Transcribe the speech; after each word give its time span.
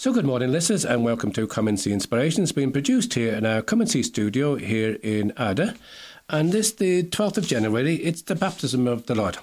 So, 0.00 0.14
good 0.14 0.24
morning, 0.24 0.50
listeners, 0.50 0.86
and 0.86 1.04
welcome 1.04 1.30
to 1.32 1.46
Come 1.46 1.68
and 1.68 1.78
See 1.78 1.92
Inspirations, 1.92 2.52
being 2.52 2.72
produced 2.72 3.12
here 3.12 3.34
in 3.34 3.44
our 3.44 3.60
Come 3.60 3.82
and 3.82 3.90
See 3.90 4.02
studio 4.02 4.54
here 4.54 4.96
in 5.02 5.30
Athea. 5.32 5.76
And 6.30 6.52
this, 6.52 6.72
the 6.72 7.02
12th 7.02 7.36
of 7.36 7.46
January, 7.46 7.96
it's 7.96 8.22
the 8.22 8.34
baptism 8.34 8.88
of 8.88 9.04
the 9.04 9.14
Lord. 9.14 9.36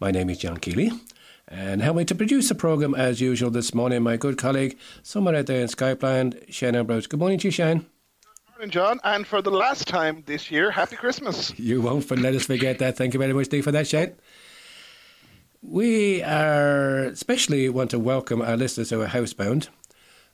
My 0.00 0.10
name 0.10 0.30
is 0.30 0.38
John 0.38 0.56
Keeley, 0.56 0.92
and 1.46 1.82
help 1.82 1.98
me 1.98 2.06
to 2.06 2.14
produce 2.14 2.48
the 2.48 2.54
programme 2.54 2.94
as 2.94 3.20
usual 3.20 3.50
this 3.50 3.74
morning, 3.74 4.02
my 4.02 4.16
good 4.16 4.38
colleague, 4.38 4.78
somewhere 5.02 5.36
out 5.36 5.44
there 5.44 5.60
in 5.60 5.68
Skypeland, 5.68 6.50
Shane 6.50 6.74
Ambrose. 6.74 7.06
Good 7.06 7.20
morning 7.20 7.38
to 7.40 7.48
you, 7.48 7.52
Shane. 7.52 7.80
Good 7.80 8.52
morning, 8.52 8.70
John, 8.70 9.00
and 9.04 9.26
for 9.26 9.42
the 9.42 9.50
last 9.50 9.86
time 9.86 10.22
this 10.24 10.50
year, 10.50 10.70
Happy 10.70 10.96
Christmas. 10.96 11.52
You 11.58 11.82
won't 11.82 12.10
let 12.10 12.34
us 12.34 12.46
forget 12.46 12.78
that. 12.78 12.96
Thank 12.96 13.12
you 13.12 13.20
very 13.20 13.34
much, 13.34 13.44
Steve, 13.44 13.64
for 13.64 13.72
that, 13.72 13.86
Shane. 13.86 14.14
We 15.62 16.22
are 16.22 17.00
especially 17.04 17.68
want 17.68 17.90
to 17.90 17.98
welcome 17.98 18.40
our 18.40 18.56
listeners 18.56 18.88
who 18.88 19.02
are 19.02 19.06
housebound, 19.06 19.68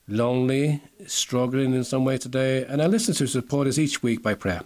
lonely, 0.07 0.83
struggling 1.09 1.75
in 1.75 1.83
some 1.83 2.05
way 2.05 2.17
today, 2.17 2.65
and 2.65 2.81
our 2.81 2.87
listeners 2.87 3.19
who 3.19 3.27
support 3.27 3.67
us 3.67 3.77
each 3.77 4.05
week 4.05 4.23
by 4.23 4.35
prayer. 4.35 4.63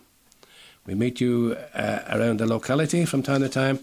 We 0.85 0.95
meet 0.95 1.19
you 1.19 1.57
uh, 1.73 2.01
around 2.11 2.41
the 2.41 2.47
locality 2.47 3.07
from 3.07 3.23
time 3.23 3.41
to 3.41 3.49
time. 3.49 3.79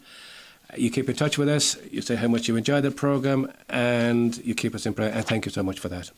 You 0.76 0.92
keep 0.92 1.10
in 1.10 1.16
touch 1.16 1.40
with 1.40 1.50
us, 1.50 1.78
you 1.90 2.04
say 2.04 2.16
how 2.16 2.28
much 2.28 2.48
you 2.48 2.56
enjoy 2.56 2.82
the 2.82 2.92
programme, 2.92 3.52
and 3.70 4.38
you 4.46 4.54
keep 4.54 4.76
us 4.76 4.86
in 4.86 4.94
prayer, 4.94 5.12
and 5.12 5.26
thank 5.26 5.48
you 5.48 5.52
so 5.52 5.64
much 5.64 5.80
for 5.80 5.90
that. 5.90 6.12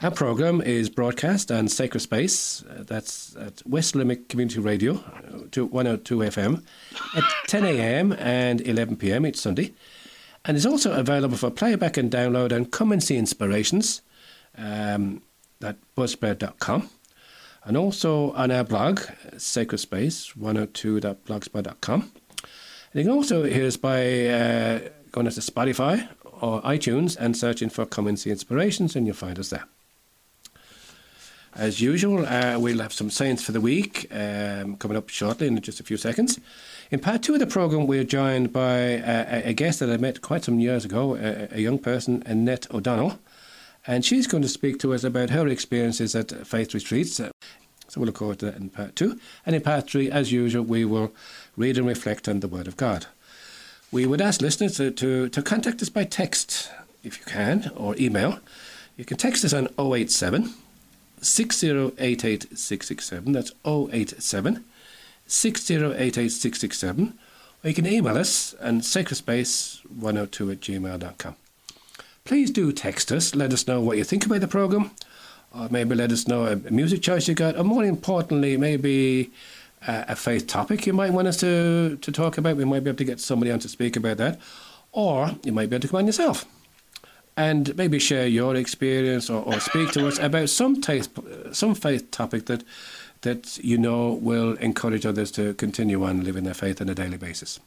Our 0.00 0.12
programme 0.12 0.60
is 0.60 0.88
broadcast 0.88 1.50
on 1.50 1.66
Sacred 1.66 1.98
Space, 1.98 2.62
uh, 2.62 2.84
that's 2.86 3.34
at 3.34 3.66
West 3.66 3.96
Limerick 3.96 4.28
Community 4.28 4.60
Radio, 4.60 4.94
uh, 4.94 5.48
to 5.50 5.66
102 5.66 6.18
FM, 6.18 6.62
at 7.16 7.24
10 7.48 7.64
a.m. 7.64 8.12
and 8.12 8.60
11 8.60 8.94
p.m. 8.94 9.26
each 9.26 9.38
Sunday. 9.38 9.74
And 10.44 10.56
is 10.56 10.64
also 10.64 10.92
available 10.92 11.36
for 11.36 11.50
playback 11.50 11.96
and 11.96 12.12
download 12.12 12.52
and 12.52 12.70
come 12.70 12.92
and 12.92 13.02
see 13.02 13.16
inspirations 13.16 14.02
um, 14.56 15.20
at 15.60 15.78
buzzsprout.com. 15.96 16.88
And 17.64 17.76
also 17.76 18.30
on 18.34 18.52
our 18.52 18.62
blog, 18.62 19.00
Sacred 19.36 19.78
Space 19.78 20.32
102.blogspot.com. 20.38 22.00
And 22.00 22.94
you 22.94 23.02
can 23.02 23.10
also 23.10 23.42
hear 23.42 23.66
us 23.66 23.76
by 23.76 24.26
uh, 24.28 24.78
going 25.10 25.28
to 25.28 25.40
Spotify 25.40 26.06
or 26.40 26.62
iTunes 26.62 27.16
and 27.16 27.36
searching 27.36 27.68
for 27.68 27.84
Come 27.84 28.16
See 28.16 28.30
Inspirations, 28.30 28.94
and 28.94 29.04
you'll 29.04 29.16
find 29.16 29.40
us 29.40 29.50
there. 29.50 29.64
As 31.58 31.80
usual, 31.80 32.24
uh, 32.24 32.56
we'll 32.56 32.78
have 32.78 32.92
some 32.92 33.10
science 33.10 33.42
for 33.42 33.50
the 33.50 33.60
week 33.60 34.06
um, 34.12 34.76
coming 34.76 34.96
up 34.96 35.08
shortly 35.08 35.48
in 35.48 35.60
just 35.60 35.80
a 35.80 35.82
few 35.82 35.96
seconds. 35.96 36.38
In 36.92 37.00
part 37.00 37.24
two 37.24 37.34
of 37.34 37.40
the 37.40 37.48
programme, 37.48 37.88
we're 37.88 38.04
joined 38.04 38.52
by 38.52 38.98
uh, 38.98 39.42
a 39.44 39.54
guest 39.54 39.80
that 39.80 39.90
I 39.90 39.96
met 39.96 40.22
quite 40.22 40.44
some 40.44 40.60
years 40.60 40.84
ago, 40.84 41.16
a, 41.16 41.48
a, 41.56 41.60
young 41.60 41.80
person, 41.80 42.22
Annette 42.26 42.72
O'Donnell, 42.72 43.18
and 43.88 44.04
she's 44.04 44.28
going 44.28 44.44
to 44.44 44.48
speak 44.48 44.78
to 44.78 44.94
us 44.94 45.02
about 45.02 45.30
her 45.30 45.48
experiences 45.48 46.14
at 46.14 46.30
faith 46.46 46.74
retreats. 46.74 47.16
So 47.16 47.32
we'll 47.96 48.06
look 48.06 48.18
forward 48.18 48.38
to 48.38 48.46
that 48.46 48.56
in 48.56 48.70
part 48.70 48.94
two. 48.94 49.18
And 49.44 49.56
in 49.56 49.62
part 49.62 49.90
three, 49.90 50.12
as 50.12 50.30
usual, 50.30 50.62
we 50.62 50.84
will 50.84 51.12
read 51.56 51.76
and 51.76 51.88
reflect 51.88 52.28
on 52.28 52.38
the 52.38 52.46
Word 52.46 52.68
of 52.68 52.76
God. 52.76 53.06
We 53.90 54.06
would 54.06 54.20
ask 54.20 54.40
listeners 54.40 54.76
to, 54.76 54.92
to, 54.92 55.28
to 55.30 55.42
contact 55.42 55.82
us 55.82 55.88
by 55.88 56.04
text, 56.04 56.70
if 57.02 57.18
you 57.18 57.24
can, 57.24 57.72
or 57.74 57.96
email. 57.98 58.38
You 58.96 59.04
can 59.04 59.16
text 59.16 59.44
us 59.44 59.52
on 59.52 59.66
087 59.76 60.54
6088667. 61.20 63.32
That's 63.32 63.52
087 63.64 64.64
6088667. 65.28 67.12
Or 67.62 67.68
you 67.68 67.74
can 67.74 67.86
email 67.86 68.16
us 68.16 68.54
on 68.62 68.80
sacredspace102 68.80 70.16
at 70.16 70.40
oh 70.40 70.56
gmail.com. 70.56 71.36
Please 72.24 72.50
do 72.50 72.72
text 72.72 73.12
us. 73.12 73.34
Let 73.34 73.52
us 73.52 73.66
know 73.66 73.80
what 73.80 73.96
you 73.96 74.04
think 74.04 74.26
about 74.26 74.40
the 74.40 74.48
programme. 74.48 74.90
Or 75.54 75.68
maybe 75.70 75.94
let 75.94 76.12
us 76.12 76.28
know 76.28 76.46
a 76.46 76.56
music 76.70 77.02
choice 77.02 77.28
you 77.28 77.34
got. 77.34 77.56
Or 77.56 77.64
more 77.64 77.84
importantly, 77.84 78.56
maybe 78.56 79.30
a, 79.86 80.06
a 80.08 80.16
faith 80.16 80.46
topic 80.46 80.86
you 80.86 80.92
might 80.92 81.12
want 81.12 81.28
us 81.28 81.38
to, 81.38 81.98
to 82.00 82.12
talk 82.12 82.38
about. 82.38 82.56
We 82.56 82.64
might 82.64 82.84
be 82.84 82.90
able 82.90 82.98
to 82.98 83.04
get 83.04 83.20
somebody 83.20 83.50
on 83.50 83.58
to 83.60 83.68
speak 83.68 83.96
about 83.96 84.18
that. 84.18 84.38
Or 84.92 85.32
you 85.44 85.52
might 85.52 85.70
be 85.70 85.76
able 85.76 85.82
to 85.82 85.88
come 85.88 85.98
on 85.98 86.06
yourself 86.06 86.46
and 87.38 87.74
maybe 87.76 88.00
share 88.00 88.26
your 88.26 88.56
experience 88.56 89.30
or, 89.30 89.44
or 89.44 89.60
speak 89.60 89.92
to 89.92 90.08
us 90.08 90.18
about 90.18 90.50
some 90.50 90.80
taste, 90.80 91.10
some 91.52 91.74
faith 91.74 92.10
topic 92.10 92.46
that 92.46 92.64
that 93.22 93.58
you 93.64 93.78
know 93.78 94.12
will 94.12 94.54
encourage 94.54 95.06
others 95.06 95.30
to 95.32 95.54
continue 95.54 96.04
on 96.04 96.24
living 96.24 96.44
their 96.44 96.54
faith 96.54 96.80
on 96.80 96.88
a 96.88 96.94
daily 96.94 97.16
basis. 97.16 97.58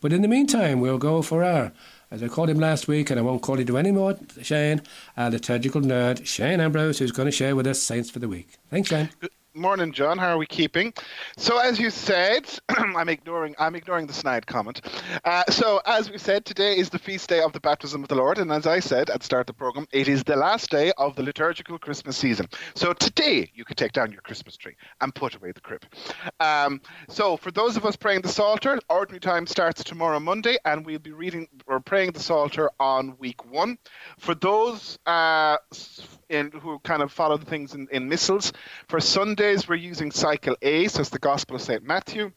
But 0.00 0.12
in 0.12 0.22
the 0.22 0.28
meantime, 0.28 0.80
we'll 0.80 0.98
go 0.98 1.22
for 1.22 1.42
our, 1.42 1.72
as 2.10 2.22
I 2.22 2.28
called 2.28 2.50
him 2.50 2.60
last 2.60 2.86
week, 2.86 3.10
and 3.10 3.18
I 3.18 3.22
won't 3.22 3.42
call 3.42 3.58
you 3.58 3.64
to 3.64 3.76
anymore, 3.76 4.16
Shane, 4.42 4.82
our 5.16 5.30
liturgical 5.30 5.80
nerd, 5.80 6.24
Shane 6.26 6.60
Ambrose, 6.60 6.98
who's 6.98 7.12
going 7.12 7.26
to 7.26 7.32
share 7.32 7.56
with 7.56 7.66
us 7.66 7.82
Saints 7.82 8.10
for 8.10 8.20
the 8.20 8.28
Week. 8.28 8.56
Thanks, 8.70 8.88
Shane. 8.88 9.08
Morning, 9.56 9.92
John. 9.92 10.18
How 10.18 10.34
are 10.34 10.38
we 10.38 10.46
keeping? 10.46 10.92
So, 11.36 11.58
as 11.58 11.78
you 11.78 11.90
said, 11.90 12.44
I'm 12.68 13.08
ignoring 13.08 13.54
I'm 13.56 13.76
ignoring 13.76 14.08
the 14.08 14.12
snide 14.12 14.48
comment. 14.48 14.80
Uh, 15.24 15.44
so, 15.48 15.80
as 15.86 16.10
we 16.10 16.18
said, 16.18 16.44
today 16.44 16.76
is 16.76 16.90
the 16.90 16.98
feast 16.98 17.28
day 17.28 17.40
of 17.40 17.52
the 17.52 17.60
baptism 17.60 18.02
of 18.02 18.08
the 18.08 18.16
Lord, 18.16 18.38
and 18.38 18.50
as 18.50 18.66
I 18.66 18.80
said 18.80 19.10
at 19.10 19.20
the 19.20 19.24
start 19.24 19.42
of 19.42 19.46
the 19.46 19.52
program, 19.52 19.86
it 19.92 20.08
is 20.08 20.24
the 20.24 20.34
last 20.34 20.70
day 20.70 20.90
of 20.98 21.14
the 21.14 21.22
liturgical 21.22 21.78
Christmas 21.78 22.16
season. 22.16 22.48
So, 22.74 22.92
today 22.94 23.48
you 23.54 23.64
can 23.64 23.76
take 23.76 23.92
down 23.92 24.10
your 24.10 24.22
Christmas 24.22 24.56
tree 24.56 24.74
and 25.00 25.14
put 25.14 25.36
away 25.36 25.52
the 25.52 25.60
crib. 25.60 25.84
Um, 26.40 26.80
so, 27.08 27.36
for 27.36 27.52
those 27.52 27.76
of 27.76 27.86
us 27.86 27.94
praying 27.94 28.22
the 28.22 28.30
Psalter, 28.30 28.80
ordinary 28.88 29.20
time 29.20 29.46
starts 29.46 29.84
tomorrow 29.84 30.18
Monday, 30.18 30.56
and 30.64 30.84
we'll 30.84 30.98
be 30.98 31.12
reading 31.12 31.46
or 31.68 31.78
praying 31.78 32.10
the 32.10 32.20
Psalter 32.20 32.70
on 32.80 33.16
week 33.18 33.48
one. 33.48 33.78
For 34.18 34.34
those 34.34 34.98
uh, 35.06 35.58
in, 36.28 36.50
who 36.50 36.80
kind 36.80 37.02
of 37.02 37.12
follow 37.12 37.36
the 37.36 37.46
things 37.46 37.74
in, 37.74 37.86
in 37.92 38.08
missals, 38.08 38.52
for 38.88 38.98
Sunday 38.98 39.43
Weekdays, 39.44 39.68
we're 39.68 39.74
using 39.74 40.10
cycle 40.10 40.56
A, 40.62 40.88
so 40.88 41.02
it's 41.02 41.10
the 41.10 41.18
Gospel 41.18 41.56
of 41.56 41.60
St. 41.60 41.82
Matthew. 41.82 42.32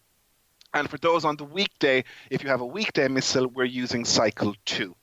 And 0.73 0.89
for 0.89 0.97
those 0.97 1.23
on 1.23 1.37
the 1.37 1.45
weekday, 1.45 2.03
if 2.29 2.43
you 2.43 2.49
have 2.49 2.59
a 2.59 2.65
weekday 2.65 3.07
missal, 3.07 3.47
we're 3.47 3.63
using 3.63 4.03
cycle 4.03 4.53
2. 4.65 4.93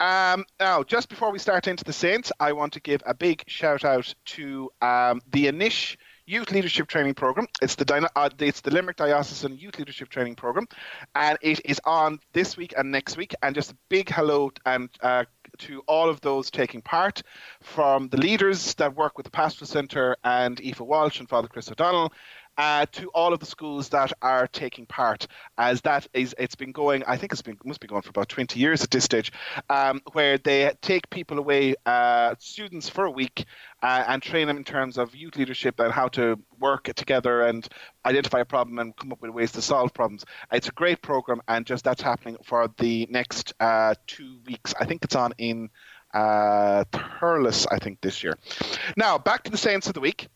Um, 0.00 0.44
now, 0.60 0.82
just 0.82 1.08
before 1.08 1.32
we 1.32 1.38
start 1.38 1.66
into 1.66 1.82
the 1.82 1.94
Saints, 1.94 2.30
I 2.40 2.52
want 2.52 2.74
to 2.74 2.80
give 2.80 3.02
a 3.06 3.14
big 3.14 3.42
shout 3.46 3.86
out 3.86 4.14
to 4.26 4.70
um, 4.82 5.22
the 5.32 5.46
Anish 5.46 5.96
Youth 6.30 6.52
Leadership 6.52 6.86
Training 6.86 7.14
Program. 7.14 7.48
It's 7.60 7.74
the 7.74 8.08
uh, 8.14 8.28
it's 8.38 8.60
the 8.60 8.70
Limerick 8.70 8.96
Diocesan 8.96 9.58
Youth 9.58 9.80
Leadership 9.80 10.08
Training 10.10 10.36
Program, 10.36 10.68
and 11.16 11.36
it 11.42 11.60
is 11.64 11.80
on 11.84 12.20
this 12.32 12.56
week 12.56 12.72
and 12.78 12.92
next 12.92 13.16
week. 13.16 13.34
And 13.42 13.52
just 13.52 13.72
a 13.72 13.76
big 13.88 14.08
hello 14.08 14.52
and 14.64 14.88
uh, 15.02 15.24
to 15.58 15.82
all 15.88 16.08
of 16.08 16.20
those 16.20 16.48
taking 16.48 16.82
part, 16.82 17.22
from 17.60 18.08
the 18.10 18.16
leaders 18.16 18.74
that 18.74 18.94
work 18.94 19.16
with 19.16 19.24
the 19.24 19.30
Pastoral 19.30 19.66
Centre 19.66 20.16
and 20.22 20.60
Aoife 20.60 20.80
Walsh 20.80 21.18
and 21.18 21.28
Father 21.28 21.48
Chris 21.48 21.68
O'Donnell, 21.68 22.12
uh, 22.60 22.84
to 22.92 23.08
all 23.14 23.32
of 23.32 23.40
the 23.40 23.46
schools 23.46 23.88
that 23.88 24.12
are 24.20 24.46
taking 24.46 24.84
part, 24.84 25.26
as 25.56 25.80
that 25.80 26.06
is 26.12 26.34
it's 26.38 26.54
been 26.54 26.72
going. 26.72 27.02
I 27.06 27.16
think 27.16 27.32
it's 27.32 27.40
been 27.40 27.56
must 27.64 27.80
be 27.80 27.86
going 27.86 28.02
for 28.02 28.10
about 28.10 28.28
20 28.28 28.60
years 28.60 28.84
at 28.84 28.90
this 28.90 29.02
stage, 29.02 29.32
um, 29.70 30.02
where 30.12 30.36
they 30.36 30.70
take 30.82 31.08
people 31.08 31.38
away, 31.38 31.74
uh, 31.86 32.34
students 32.38 32.86
for 32.86 33.06
a 33.06 33.10
week, 33.10 33.46
uh, 33.82 34.04
and 34.06 34.22
train 34.22 34.46
them 34.46 34.58
in 34.58 34.64
terms 34.64 34.98
of 34.98 35.14
youth 35.14 35.36
leadership 35.36 35.80
and 35.80 35.90
how 35.90 36.08
to 36.08 36.38
work 36.58 36.84
together 36.94 37.40
and 37.40 37.66
identify 38.04 38.40
a 38.40 38.44
problem 38.44 38.78
and 38.78 38.94
come 38.94 39.10
up 39.10 39.22
with 39.22 39.30
ways 39.30 39.52
to 39.52 39.62
solve 39.62 39.94
problems. 39.94 40.26
It's 40.52 40.68
a 40.68 40.72
great 40.72 41.00
program, 41.00 41.40
and 41.48 41.64
just 41.64 41.82
that's 41.82 42.02
happening 42.02 42.36
for 42.44 42.68
the 42.76 43.08
next 43.08 43.54
uh, 43.58 43.94
two 44.06 44.38
weeks. 44.46 44.74
I 44.78 44.84
think 44.84 45.02
it's 45.02 45.16
on 45.16 45.32
in 45.38 45.70
uh, 46.12 46.84
Thurles, 46.92 47.66
I 47.70 47.78
think, 47.78 48.02
this 48.02 48.22
year. 48.22 48.36
Now, 48.98 49.16
back 49.16 49.44
to 49.44 49.50
the 49.50 49.56
Saints 49.56 49.86
of 49.86 49.94
the 49.94 50.00
Week. 50.00 50.28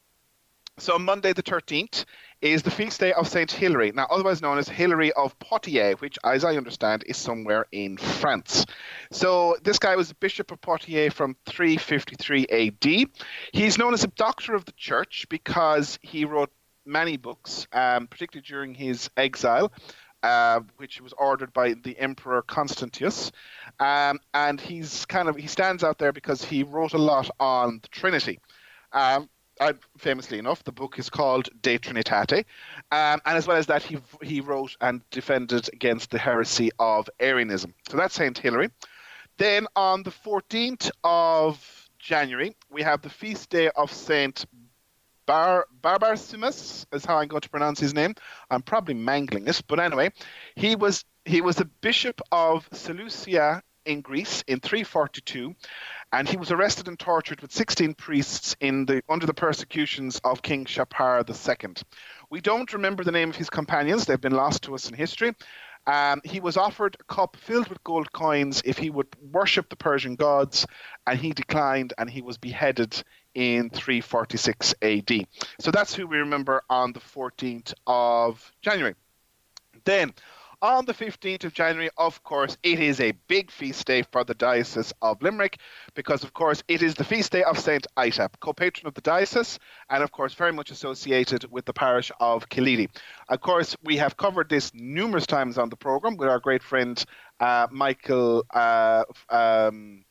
So 0.78 0.98
Monday 0.98 1.32
the 1.32 1.42
13th 1.42 2.04
is 2.42 2.64
the 2.64 2.70
feast 2.70 2.98
day 2.98 3.12
of 3.12 3.28
Saint 3.28 3.52
Hilary, 3.52 3.92
now 3.92 4.08
otherwise 4.10 4.42
known 4.42 4.58
as 4.58 4.68
Hilary 4.68 5.12
of 5.12 5.38
Poitiers, 5.38 6.00
which, 6.00 6.18
as 6.24 6.44
I 6.44 6.56
understand, 6.56 7.04
is 7.06 7.16
somewhere 7.16 7.66
in 7.70 7.96
France. 7.96 8.66
So 9.12 9.56
this 9.62 9.78
guy 9.78 9.94
was 9.94 10.12
Bishop 10.12 10.50
of 10.50 10.60
Poitiers 10.60 11.12
from 11.12 11.36
353 11.46 12.46
AD. 12.48 13.08
He's 13.52 13.78
known 13.78 13.94
as 13.94 14.02
a 14.02 14.08
doctor 14.08 14.54
of 14.54 14.64
the 14.64 14.72
church 14.72 15.26
because 15.30 16.00
he 16.02 16.24
wrote 16.24 16.50
many 16.84 17.18
books, 17.18 17.68
um, 17.72 18.08
particularly 18.08 18.44
during 18.46 18.74
his 18.74 19.10
exile. 19.16 19.72
Uh, 20.24 20.60
which 20.78 21.02
was 21.02 21.12
ordered 21.18 21.52
by 21.52 21.74
the 21.74 21.98
Emperor 21.98 22.40
Constantius, 22.40 23.30
um, 23.78 24.18
and 24.32 24.58
he's 24.58 25.04
kind 25.04 25.28
of 25.28 25.36
he 25.36 25.46
stands 25.46 25.84
out 25.84 25.98
there 25.98 26.14
because 26.14 26.42
he 26.42 26.62
wrote 26.62 26.94
a 26.94 26.98
lot 26.98 27.28
on 27.38 27.80
the 27.82 27.88
Trinity. 27.88 28.40
Um, 28.90 29.28
uh, 29.60 29.72
famously 29.98 30.38
enough, 30.38 30.64
the 30.64 30.72
book 30.72 30.98
is 30.98 31.10
called 31.10 31.48
De 31.62 31.78
Trinitate, 31.78 32.44
um, 32.90 33.20
and 33.24 33.36
as 33.36 33.46
well 33.46 33.56
as 33.56 33.66
that, 33.66 33.82
he 33.82 33.98
he 34.22 34.40
wrote 34.40 34.76
and 34.80 35.02
defended 35.10 35.68
against 35.72 36.10
the 36.10 36.18
heresy 36.18 36.70
of 36.78 37.08
Arianism. 37.20 37.74
So 37.88 37.96
that's 37.96 38.14
Saint 38.14 38.38
Hilary. 38.38 38.70
Then 39.36 39.66
on 39.74 40.02
the 40.02 40.10
14th 40.10 40.90
of 41.02 41.88
January, 41.98 42.56
we 42.70 42.82
have 42.82 43.02
the 43.02 43.10
feast 43.10 43.50
day 43.50 43.70
of 43.74 43.92
Saint 43.92 44.44
Bar 45.26 45.66
Barbarcimus, 45.82 46.86
is 46.92 47.04
how 47.04 47.18
I'm 47.18 47.28
going 47.28 47.40
to 47.40 47.48
pronounce 47.48 47.80
his 47.80 47.94
name. 47.94 48.14
I'm 48.50 48.62
probably 48.62 48.94
mangling 48.94 49.44
this, 49.44 49.60
but 49.60 49.80
anyway, 49.80 50.10
he 50.54 50.76
was 50.76 51.04
he 51.24 51.40
was 51.40 51.56
the 51.56 51.64
bishop 51.64 52.20
of 52.30 52.68
Seleucia 52.72 53.62
in 53.86 54.00
Greece 54.00 54.42
in 54.46 54.60
342, 54.60 55.54
and 56.14 56.28
he 56.28 56.36
was 56.36 56.52
arrested 56.52 56.86
and 56.86 56.96
tortured 56.96 57.40
with 57.40 57.52
16 57.52 57.94
priests 57.94 58.54
in 58.60 58.86
the 58.86 59.02
under 59.08 59.26
the 59.26 59.34
persecutions 59.34 60.20
of 60.22 60.42
King 60.42 60.64
Shapur 60.64 61.28
II. 61.28 61.74
We 62.30 62.40
don't 62.40 62.72
remember 62.72 63.02
the 63.02 63.10
name 63.10 63.30
of 63.30 63.36
his 63.36 63.50
companions; 63.50 64.06
they've 64.06 64.20
been 64.20 64.32
lost 64.32 64.62
to 64.62 64.76
us 64.76 64.88
in 64.88 64.94
history. 64.94 65.32
Um, 65.86 66.22
he 66.24 66.38
was 66.40 66.56
offered 66.56 66.96
a 67.00 67.12
cup 67.12 67.36
filled 67.36 67.68
with 67.68 67.82
gold 67.82 68.12
coins 68.12 68.62
if 68.64 68.78
he 68.78 68.90
would 68.90 69.08
worship 69.32 69.68
the 69.68 69.76
Persian 69.76 70.14
gods, 70.14 70.66
and 71.06 71.18
he 71.18 71.32
declined, 71.32 71.92
and 71.98 72.08
he 72.08 72.22
was 72.22 72.38
beheaded 72.38 73.02
in 73.34 73.68
346 73.70 74.74
AD. 74.82 75.26
So 75.60 75.72
that's 75.72 75.94
who 75.94 76.06
we 76.06 76.18
remember 76.18 76.62
on 76.70 76.92
the 76.92 77.00
14th 77.00 77.74
of 77.86 78.52
January. 78.62 78.94
Then, 79.84 80.14
on 80.64 80.86
the 80.86 80.94
15th 80.94 81.44
of 81.44 81.52
January, 81.52 81.90
of 81.98 82.22
course, 82.22 82.56
it 82.62 82.80
is 82.80 82.98
a 82.98 83.12
big 83.28 83.50
feast 83.50 83.86
day 83.86 84.02
for 84.10 84.24
the 84.24 84.32
Diocese 84.32 84.94
of 85.02 85.20
Limerick 85.20 85.58
because, 85.94 86.24
of 86.24 86.32
course, 86.32 86.62
it 86.68 86.82
is 86.82 86.94
the 86.94 87.04
feast 87.04 87.32
day 87.32 87.42
of 87.42 87.58
St. 87.58 87.86
Ita, 87.98 88.30
co 88.40 88.54
patron 88.54 88.86
of 88.86 88.94
the 88.94 89.02
diocese, 89.02 89.58
and, 89.90 90.02
of 90.02 90.10
course, 90.10 90.32
very 90.32 90.52
much 90.52 90.70
associated 90.70 91.44
with 91.52 91.66
the 91.66 91.74
parish 91.74 92.10
of 92.18 92.48
Killeedy. 92.48 92.88
Of 93.28 93.42
course, 93.42 93.76
we 93.84 93.98
have 93.98 94.16
covered 94.16 94.48
this 94.48 94.72
numerous 94.72 95.26
times 95.26 95.58
on 95.58 95.68
the 95.68 95.76
programme 95.76 96.16
with 96.16 96.30
our 96.30 96.40
great 96.40 96.62
friend 96.62 97.04
uh, 97.40 97.66
Michael. 97.70 98.46
Uh, 98.52 99.04
um, 99.28 100.03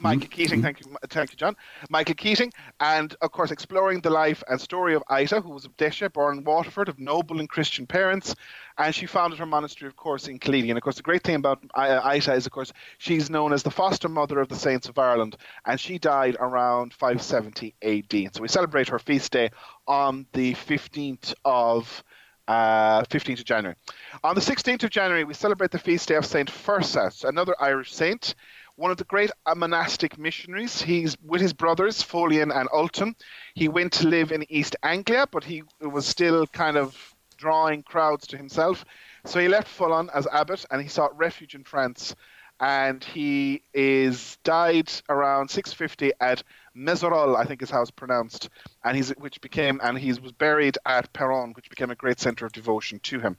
Michael 0.00 0.28
Keating, 0.28 0.62
thank 0.62 0.80
you, 0.80 0.96
thank 1.08 1.32
you, 1.32 1.36
John. 1.36 1.56
Michael 1.88 2.14
Keating, 2.14 2.52
and 2.80 3.14
of 3.20 3.32
course, 3.32 3.50
exploring 3.50 4.00
the 4.00 4.10
life 4.10 4.42
and 4.48 4.60
story 4.60 4.94
of 4.94 5.02
Ita, 5.08 5.40
who 5.40 5.50
was 5.50 5.64
a 5.64 5.68
Desha, 5.70 6.12
born 6.12 6.38
in 6.38 6.44
Waterford, 6.44 6.88
of 6.88 6.98
noble 6.98 7.40
and 7.40 7.48
Christian 7.48 7.86
parents, 7.86 8.34
and 8.78 8.94
she 8.94 9.06
founded 9.06 9.38
her 9.38 9.46
monastery, 9.46 9.88
of 9.88 9.96
course, 9.96 10.28
in 10.28 10.38
Killeedy. 10.38 10.68
And 10.68 10.76
of 10.76 10.82
course, 10.82 10.96
the 10.96 11.02
great 11.02 11.22
thing 11.22 11.36
about 11.36 11.64
Ita 11.74 12.34
is, 12.34 12.46
of 12.46 12.52
course, 12.52 12.72
she's 12.98 13.30
known 13.30 13.52
as 13.52 13.62
the 13.62 13.70
foster 13.70 14.08
mother 14.08 14.40
of 14.40 14.48
the 14.48 14.56
saints 14.56 14.88
of 14.88 14.98
Ireland, 14.98 15.36
and 15.64 15.80
she 15.80 15.98
died 15.98 16.36
around 16.38 16.92
570 16.92 17.74
AD. 17.82 18.12
And 18.12 18.34
So 18.34 18.42
we 18.42 18.48
celebrate 18.48 18.88
her 18.88 18.98
feast 18.98 19.32
day 19.32 19.50
on 19.86 20.26
the 20.32 20.54
15th 20.54 21.34
of 21.44 22.04
uh, 22.48 23.02
15th 23.04 23.40
of 23.40 23.44
January. 23.44 23.76
On 24.22 24.34
the 24.34 24.40
16th 24.40 24.84
of 24.84 24.90
January, 24.90 25.24
we 25.24 25.34
celebrate 25.34 25.72
the 25.72 25.78
feast 25.78 26.08
day 26.08 26.14
of 26.14 26.24
Saint 26.24 26.48
Fursat, 26.48 27.24
another 27.24 27.56
Irish 27.58 27.92
saint 27.92 28.36
one 28.76 28.90
of 28.90 28.98
the 28.98 29.04
great 29.04 29.30
monastic 29.54 30.18
missionaries. 30.18 30.80
He's 30.80 31.16
with 31.24 31.40
his 31.40 31.52
brothers, 31.52 32.02
Foillan 32.02 32.54
and 32.54 32.68
Ultan. 32.72 33.16
He 33.54 33.68
went 33.68 33.94
to 33.94 34.06
live 34.06 34.32
in 34.32 34.50
East 34.50 34.76
Anglia, 34.82 35.26
but 35.30 35.44
he 35.44 35.62
was 35.80 36.06
still 36.06 36.46
kind 36.46 36.76
of 36.76 37.14
drawing 37.36 37.82
crowds 37.82 38.26
to 38.28 38.36
himself. 38.36 38.84
So 39.24 39.40
he 39.40 39.48
left 39.48 39.68
Foillan 39.68 40.08
as 40.14 40.26
abbot 40.26 40.64
and 40.70 40.80
he 40.80 40.88
sought 40.88 41.16
refuge 41.16 41.54
in 41.54 41.64
France. 41.64 42.14
And 42.58 43.04
he 43.04 43.62
is 43.74 44.38
died 44.42 44.90
around 45.10 45.50
650 45.50 46.12
at 46.20 46.42
Mézerolles, 46.74 47.36
I 47.36 47.44
think 47.44 47.60
is 47.62 47.68
how 47.70 47.82
it's 47.82 47.90
pronounced, 47.90 48.48
and 48.82 48.96
he's 48.96 49.10
which 49.10 49.42
became 49.42 49.78
and 49.82 49.98
he 49.98 50.08
was 50.08 50.32
buried 50.32 50.78
at 50.86 51.12
Peronne, 51.12 51.54
which 51.54 51.68
became 51.68 51.90
a 51.90 51.94
great 51.94 52.18
center 52.18 52.46
of 52.46 52.52
devotion 52.52 52.98
to 53.00 53.20
him. 53.20 53.36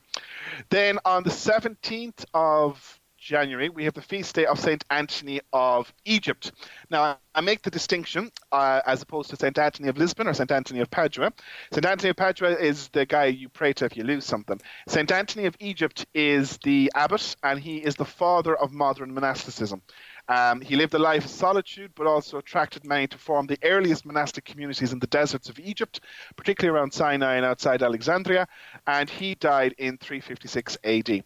Then 0.69 0.99
on 1.03 1.23
the 1.23 1.31
17th 1.31 2.25
of 2.35 2.99
January, 3.27 3.67
we 3.67 3.83
have 3.83 3.93
the 3.93 4.01
feast 4.01 4.35
day 4.35 4.45
of 4.45 4.57
Saint 4.57 4.85
Anthony 4.89 5.41
of 5.51 5.93
Egypt. 6.05 6.53
Now, 6.89 7.17
I 7.35 7.41
make 7.41 7.61
the 7.61 7.69
distinction 7.69 8.31
uh, 8.53 8.79
as 8.85 9.01
opposed 9.01 9.29
to 9.31 9.35
Saint 9.35 9.59
Anthony 9.59 9.89
of 9.89 9.97
Lisbon 9.97 10.27
or 10.27 10.33
Saint 10.33 10.49
Anthony 10.49 10.79
of 10.79 10.89
Padua. 10.89 11.33
Saint 11.73 11.85
Anthony 11.85 12.11
of 12.11 12.15
Padua 12.15 12.51
is 12.51 12.87
the 12.87 13.05
guy 13.05 13.25
you 13.25 13.49
pray 13.49 13.73
to 13.73 13.85
if 13.85 13.97
you 13.97 14.05
lose 14.05 14.23
something. 14.23 14.61
Saint 14.87 15.11
Anthony 15.11 15.45
of 15.45 15.57
Egypt 15.59 16.05
is 16.13 16.57
the 16.63 16.89
abbot, 16.95 17.35
and 17.43 17.59
he 17.59 17.79
is 17.79 17.95
the 17.95 18.05
father 18.05 18.55
of 18.55 18.71
modern 18.71 19.13
monasticism. 19.13 19.81
Um, 20.29 20.61
he 20.61 20.75
lived 20.75 20.93
a 20.93 20.99
life 20.99 21.25
of 21.25 21.31
solitude, 21.31 21.91
but 21.95 22.07
also 22.07 22.37
attracted 22.37 22.85
many 22.85 23.07
to 23.07 23.17
form 23.17 23.47
the 23.47 23.59
earliest 23.63 24.05
monastic 24.05 24.43
communities 24.43 24.91
in 24.91 24.99
the 24.99 25.07
deserts 25.07 25.49
of 25.49 25.59
Egypt, 25.59 26.01
particularly 26.35 26.77
around 26.77 26.93
Sinai 26.93 27.35
and 27.35 27.45
outside 27.45 27.81
Alexandria, 27.81 28.47
and 28.85 29.09
he 29.09 29.35
died 29.35 29.73
in 29.77 29.97
356 29.97 30.77
AD. 30.83 31.23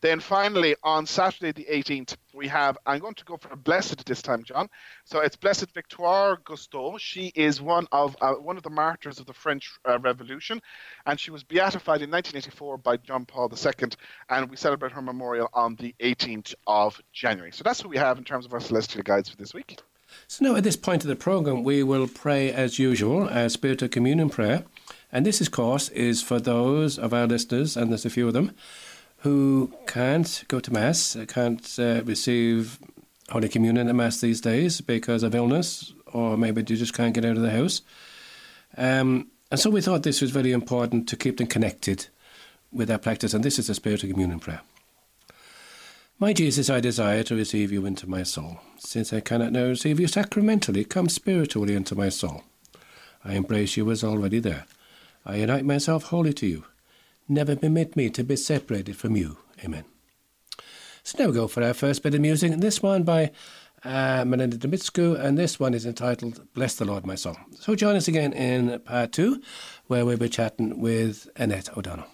Then 0.00 0.20
finally, 0.20 0.76
on 0.82 1.06
Saturday 1.06 1.52
the 1.52 1.66
18th, 1.70 2.16
we 2.38 2.48
have, 2.48 2.78
I'm 2.86 3.00
going 3.00 3.14
to 3.14 3.24
go 3.24 3.36
for 3.36 3.50
a 3.52 3.56
blessed 3.56 4.06
this 4.06 4.22
time, 4.22 4.44
John. 4.44 4.68
So 5.04 5.20
it's 5.20 5.36
Blessed 5.36 5.72
Victoire 5.74 6.38
Gustot. 6.38 7.00
She 7.00 7.32
is 7.34 7.60
one 7.60 7.86
of 7.92 8.16
uh, 8.20 8.34
one 8.34 8.56
of 8.56 8.62
the 8.62 8.70
martyrs 8.70 9.18
of 9.18 9.26
the 9.26 9.34
French 9.34 9.70
uh, 9.86 9.98
Revolution, 9.98 10.62
and 11.04 11.20
she 11.20 11.30
was 11.30 11.44
beatified 11.44 12.00
in 12.00 12.10
1984 12.10 12.78
by 12.78 12.96
John 12.96 13.26
Paul 13.26 13.52
II, 13.52 13.88
and 14.30 14.48
we 14.48 14.56
celebrate 14.56 14.92
her 14.92 15.02
memorial 15.02 15.50
on 15.52 15.74
the 15.76 15.94
18th 16.00 16.54
of 16.66 17.00
January. 17.12 17.52
So 17.52 17.62
that's 17.64 17.82
what 17.82 17.90
we 17.90 17.98
have 17.98 18.16
in 18.16 18.24
terms 18.24 18.46
of 18.46 18.54
our 18.54 18.60
celestial 18.60 19.02
guides 19.02 19.28
for 19.28 19.36
this 19.36 19.52
week. 19.52 19.78
So 20.26 20.44
now 20.44 20.56
at 20.56 20.64
this 20.64 20.76
point 20.76 21.02
of 21.02 21.08
the 21.08 21.16
program, 21.16 21.64
we 21.64 21.82
will 21.82 22.08
pray 22.08 22.50
as 22.50 22.78
usual, 22.78 23.28
a 23.28 23.50
spirit 23.50 23.82
of 23.82 23.90
communion 23.90 24.30
prayer. 24.30 24.64
And 25.10 25.24
this, 25.24 25.40
of 25.40 25.50
course, 25.50 25.88
is 25.90 26.22
for 26.22 26.38
those 26.38 26.98
of 26.98 27.14
our 27.14 27.26
listeners, 27.26 27.76
and 27.76 27.90
there's 27.90 28.06
a 28.06 28.10
few 28.10 28.26
of 28.26 28.34
them, 28.34 28.52
who 29.18 29.72
can't 29.86 30.44
go 30.48 30.60
to 30.60 30.72
Mass, 30.72 31.16
can't 31.28 31.78
uh, 31.78 32.02
receive 32.04 32.78
Holy 33.30 33.48
Communion 33.48 33.88
at 33.88 33.94
Mass 33.94 34.20
these 34.20 34.40
days 34.40 34.80
because 34.80 35.22
of 35.22 35.34
illness, 35.34 35.92
or 36.12 36.36
maybe 36.36 36.62
they 36.62 36.76
just 36.76 36.94
can't 36.94 37.14
get 37.14 37.24
out 37.24 37.36
of 37.36 37.42
the 37.42 37.50
house. 37.50 37.82
Um, 38.76 39.28
and 39.50 39.58
so 39.58 39.70
we 39.70 39.80
thought 39.80 40.02
this 40.02 40.20
was 40.20 40.30
very 40.30 40.52
important 40.52 41.08
to 41.08 41.16
keep 41.16 41.38
them 41.38 41.46
connected 41.46 42.06
with 42.72 42.90
our 42.90 42.98
practice, 42.98 43.34
and 43.34 43.44
this 43.44 43.58
is 43.58 43.66
the 43.66 43.74
Spirit 43.74 44.04
of 44.04 44.10
Communion 44.10 44.38
prayer. 44.38 44.60
My 46.20 46.32
Jesus, 46.32 46.68
I 46.68 46.80
desire 46.80 47.22
to 47.24 47.36
receive 47.36 47.70
you 47.70 47.86
into 47.86 48.08
my 48.08 48.24
soul. 48.24 48.60
Since 48.78 49.12
I 49.12 49.20
cannot 49.20 49.52
now 49.52 49.66
receive 49.66 50.00
you 50.00 50.08
sacramentally, 50.08 50.84
come 50.84 51.08
spiritually 51.08 51.74
into 51.74 51.94
my 51.94 52.08
soul. 52.08 52.44
I 53.24 53.34
embrace 53.34 53.76
you 53.76 53.90
as 53.90 54.04
already 54.04 54.38
there. 54.38 54.66
I 55.24 55.36
unite 55.36 55.64
myself 55.64 56.04
wholly 56.04 56.32
to 56.34 56.46
you. 56.46 56.64
Never 57.28 57.56
permit 57.56 57.94
me 57.94 58.08
to 58.10 58.24
be 58.24 58.36
separated 58.36 58.96
from 58.96 59.16
you. 59.16 59.38
Amen. 59.62 59.84
So 61.02 61.18
now 61.18 61.26
we 61.28 61.34
go 61.34 61.48
for 61.48 61.62
our 61.62 61.74
first 61.74 62.02
bit 62.02 62.14
of 62.14 62.20
music, 62.20 62.52
and 62.52 62.62
this 62.62 62.82
one 62.82 63.02
by 63.02 63.30
uh, 63.84 64.24
Melinda 64.26 64.56
Demitsku, 64.56 65.18
and 65.18 65.38
this 65.38 65.60
one 65.60 65.74
is 65.74 65.86
entitled 65.86 66.40
Bless 66.54 66.74
the 66.74 66.84
Lord, 66.84 67.06
My 67.06 67.14
Soul. 67.14 67.36
So 67.58 67.74
join 67.74 67.96
us 67.96 68.08
again 68.08 68.32
in 68.32 68.78
part 68.80 69.12
two, 69.12 69.42
where 69.86 70.04
we'll 70.04 70.16
be 70.16 70.28
chatting 70.28 70.80
with 70.80 71.28
Annette 71.36 71.76
O'Donnell. 71.76 72.06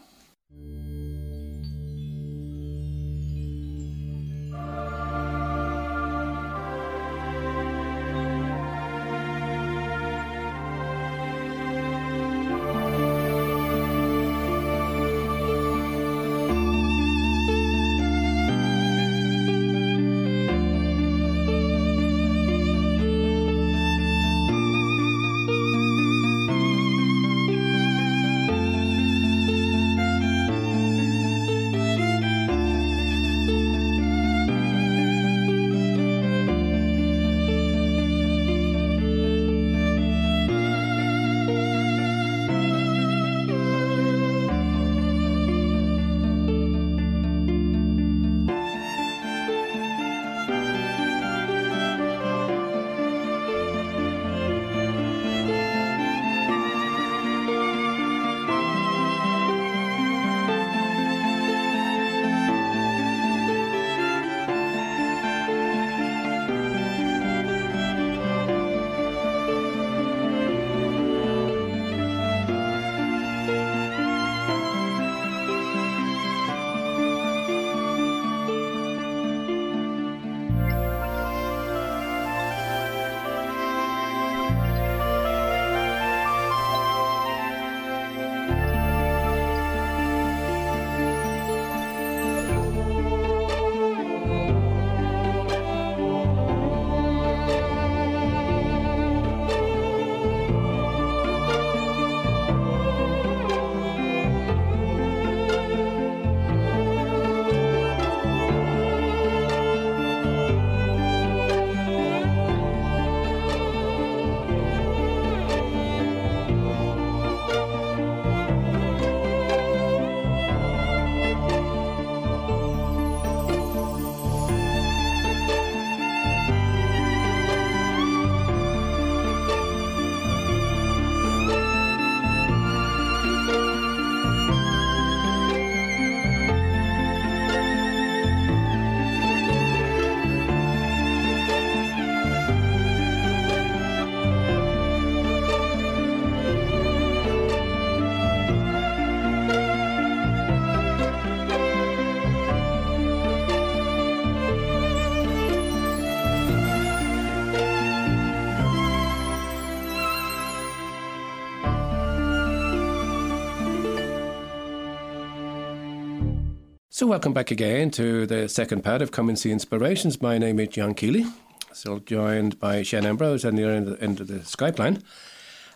So, 167.04 167.08
welcome 167.08 167.34
back 167.34 167.50
again 167.50 167.90
to 167.90 168.25
the 168.25 168.49
second 168.49 168.82
part 168.82 169.02
of 169.02 169.11
Come 169.11 169.28
and 169.28 169.38
See 169.38 169.50
Inspirations. 169.50 170.23
My 170.23 170.38
name 170.38 170.58
is 170.58 170.68
John 170.68 170.94
Keeley, 170.94 171.26
still 171.70 171.99
joined 171.99 172.58
by 172.58 172.82
Shane 172.82 173.04
Ambrose 173.04 173.44
on 173.44 173.56
the 173.56 173.64
other 173.64 173.99
end 174.00 174.20
of 174.20 174.26
the 174.26 174.37
Skype 174.37 174.78
line. 174.78 175.02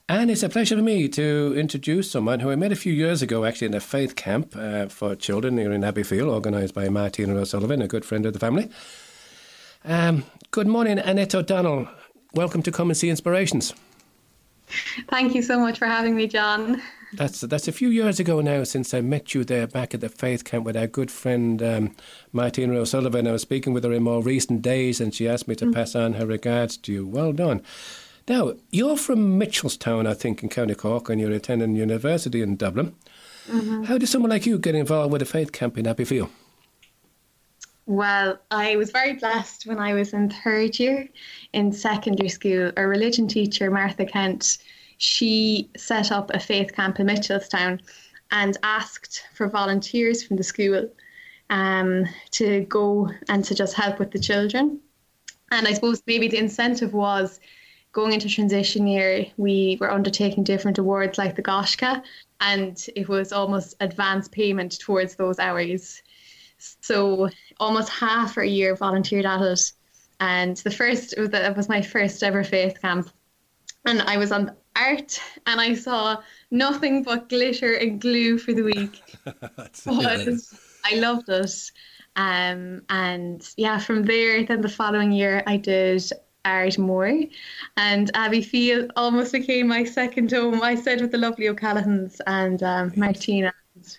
And 0.08 0.30
it's 0.30 0.42
a 0.42 0.48
pleasure 0.48 0.74
for 0.76 0.82
me 0.82 1.06
to 1.10 1.52
introduce 1.54 2.10
someone 2.10 2.40
who 2.40 2.50
I 2.50 2.56
met 2.56 2.72
a 2.72 2.76
few 2.76 2.94
years 2.94 3.20
ago, 3.20 3.44
actually, 3.44 3.66
in 3.66 3.74
a 3.74 3.80
faith 3.80 4.16
camp 4.16 4.56
uh, 4.56 4.86
for 4.86 5.14
children 5.14 5.58
here 5.58 5.70
in 5.70 5.82
Abbeyfeale, 5.82 6.30
organised 6.30 6.72
by 6.72 6.88
Martina 6.88 7.36
O'Sullivan, 7.36 7.82
a 7.82 7.88
good 7.88 8.06
friend 8.06 8.24
of 8.24 8.32
the 8.32 8.38
family. 8.38 8.70
Um, 9.84 10.24
good 10.50 10.66
morning, 10.66 10.98
Annette 10.98 11.34
O'Donnell. 11.34 11.88
Welcome 12.32 12.62
to 12.62 12.72
Come 12.72 12.88
and 12.88 12.96
See 12.96 13.10
Inspirations. 13.10 13.74
Thank 15.10 15.34
you 15.34 15.42
so 15.42 15.60
much 15.60 15.78
for 15.78 15.84
having 15.84 16.16
me, 16.16 16.26
John. 16.26 16.80
That's 17.12 17.40
that's 17.40 17.68
a 17.68 17.72
few 17.72 17.88
years 17.88 18.20
ago 18.20 18.40
now 18.40 18.64
since 18.64 18.92
I 18.92 19.00
met 19.00 19.34
you 19.34 19.42
there 19.42 19.66
back 19.66 19.94
at 19.94 20.00
the 20.00 20.08
faith 20.08 20.44
camp 20.44 20.64
with 20.64 20.76
our 20.76 20.86
good 20.86 21.10
friend 21.10 21.62
um, 21.62 21.96
Martina 22.32 22.74
O'Sullivan. 22.74 23.26
I 23.26 23.32
was 23.32 23.42
speaking 23.42 23.72
with 23.72 23.84
her 23.84 23.92
in 23.92 24.02
more 24.02 24.22
recent 24.22 24.62
days, 24.62 25.00
and 25.00 25.14
she 25.14 25.28
asked 25.28 25.48
me 25.48 25.54
to 25.56 25.66
mm. 25.66 25.74
pass 25.74 25.94
on 25.94 26.14
her 26.14 26.26
regards 26.26 26.76
to 26.78 26.92
you. 26.92 27.06
Well 27.06 27.32
done. 27.32 27.62
Now 28.28 28.54
you're 28.70 28.98
from 28.98 29.40
Mitchelstown, 29.40 30.06
I 30.06 30.14
think, 30.14 30.42
in 30.42 30.50
County 30.50 30.74
Cork, 30.74 31.08
and 31.08 31.20
you're 31.20 31.32
attending 31.32 31.76
university 31.76 32.42
in 32.42 32.56
Dublin. 32.56 32.94
Mm-hmm. 33.48 33.84
How 33.84 33.96
did 33.96 34.08
someone 34.08 34.30
like 34.30 34.44
you 34.44 34.58
get 34.58 34.74
involved 34.74 35.12
with 35.12 35.22
a 35.22 35.26
faith 35.26 35.52
camp 35.52 35.78
in 35.78 35.86
Abbeyfeale? 35.86 36.28
Well, 37.86 38.38
I 38.50 38.76
was 38.76 38.90
very 38.90 39.14
blessed 39.14 39.64
when 39.64 39.78
I 39.78 39.94
was 39.94 40.12
in 40.12 40.28
third 40.28 40.78
year 40.78 41.08
in 41.54 41.72
secondary 41.72 42.28
school. 42.28 42.70
Our 42.76 42.86
religion 42.86 43.26
teacher, 43.28 43.70
Martha 43.70 44.04
Kent, 44.04 44.58
she 44.98 45.70
set 45.76 46.12
up 46.12 46.30
a 46.34 46.40
faith 46.40 46.74
camp 46.74 47.00
in 47.00 47.06
Mitchelstown 47.06 47.80
and 48.30 48.58
asked 48.62 49.24
for 49.34 49.48
volunteers 49.48 50.22
from 50.22 50.36
the 50.36 50.42
school 50.42 50.88
um, 51.50 52.04
to 52.32 52.60
go 52.62 53.10
and 53.28 53.44
to 53.44 53.54
just 53.54 53.74
help 53.74 53.98
with 53.98 54.10
the 54.10 54.18
children. 54.18 54.80
And 55.50 55.66
I 55.66 55.72
suppose 55.72 56.02
maybe 56.06 56.28
the 56.28 56.36
incentive 56.36 56.92
was 56.92 57.40
going 57.92 58.12
into 58.12 58.28
transition 58.28 58.86
year, 58.86 59.26
we 59.38 59.78
were 59.80 59.90
undertaking 59.90 60.44
different 60.44 60.78
awards 60.78 61.16
like 61.16 61.36
the 61.36 61.42
Gaisce, 61.42 62.02
and 62.40 62.86
it 62.94 63.08
was 63.08 63.32
almost 63.32 63.76
advance 63.80 64.28
payment 64.28 64.78
towards 64.78 65.14
those 65.14 65.38
hours. 65.38 66.02
So 66.58 67.30
almost 67.58 67.88
half 67.88 68.36
a 68.36 68.46
year 68.46 68.76
volunteered 68.76 69.24
at 69.24 69.40
it. 69.40 69.72
And 70.20 70.56
the 70.58 70.70
first, 70.70 71.14
it 71.16 71.56
was 71.56 71.68
my 71.68 71.80
first 71.80 72.22
ever 72.22 72.44
faith 72.44 72.80
camp. 72.82 73.10
And 73.86 74.02
I 74.02 74.18
was 74.18 74.32
on 74.32 74.54
art 74.78 75.20
and 75.46 75.60
I 75.60 75.74
saw 75.74 76.22
nothing 76.50 77.02
but 77.02 77.28
glitter 77.28 77.74
and 77.74 78.00
glue 78.00 78.38
for 78.38 78.52
the 78.52 78.62
week. 78.62 79.02
I 80.84 80.94
loved 80.94 81.28
it. 81.28 81.70
Um, 82.16 82.82
and 82.88 83.48
yeah, 83.56 83.78
from 83.78 84.04
there, 84.04 84.44
then 84.44 84.60
the 84.60 84.68
following 84.68 85.12
year, 85.12 85.42
I 85.46 85.56
did 85.56 86.02
art 86.44 86.78
more. 86.78 87.06
And 87.76 88.12
Abbeyfeale 88.12 88.90
almost 88.96 89.32
became 89.32 89.68
my 89.68 89.84
second 89.84 90.30
home. 90.30 90.62
I 90.62 90.74
stayed 90.74 91.00
with 91.00 91.12
the 91.12 91.18
lovely 91.18 91.48
O'Callaghan's 91.48 92.20
and 92.26 92.62
um, 92.62 92.92
Martina 92.96 93.52
and, 93.74 93.98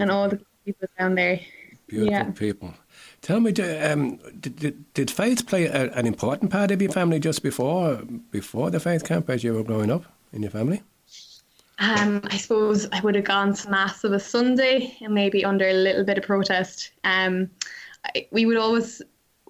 and 0.00 0.10
all 0.10 0.28
the 0.28 0.40
people 0.64 0.88
down 0.98 1.14
there. 1.14 1.40
Beautiful 1.86 2.12
yeah. 2.12 2.30
people. 2.32 2.74
Tell 3.22 3.40
me, 3.40 3.52
um, 3.52 4.18
did, 4.40 4.92
did 4.92 5.10
faith 5.10 5.46
play 5.46 5.64
a, 5.64 5.90
an 5.92 6.06
important 6.06 6.50
part 6.50 6.70
of 6.70 6.82
your 6.82 6.92
family 6.92 7.18
just 7.18 7.42
before 7.42 8.02
before 8.30 8.70
the 8.70 8.80
faith 8.80 9.04
camp 9.04 9.30
as 9.30 9.42
you 9.42 9.54
were 9.54 9.62
growing 9.62 9.90
up 9.90 10.04
in 10.34 10.42
your 10.42 10.50
family? 10.50 10.82
Um, 11.78 12.20
I 12.30 12.36
suppose 12.36 12.86
I 12.92 13.00
would 13.00 13.14
have 13.14 13.24
gone 13.24 13.54
to 13.54 13.70
mass 13.70 14.04
of 14.04 14.12
a 14.12 14.20
Sunday 14.20 14.96
and 15.00 15.14
maybe 15.14 15.44
under 15.44 15.66
a 15.66 15.72
little 15.72 16.04
bit 16.04 16.18
of 16.18 16.24
protest. 16.24 16.92
Um, 17.02 17.50
I, 18.04 18.28
we 18.30 18.46
would 18.46 18.56
always, 18.56 19.02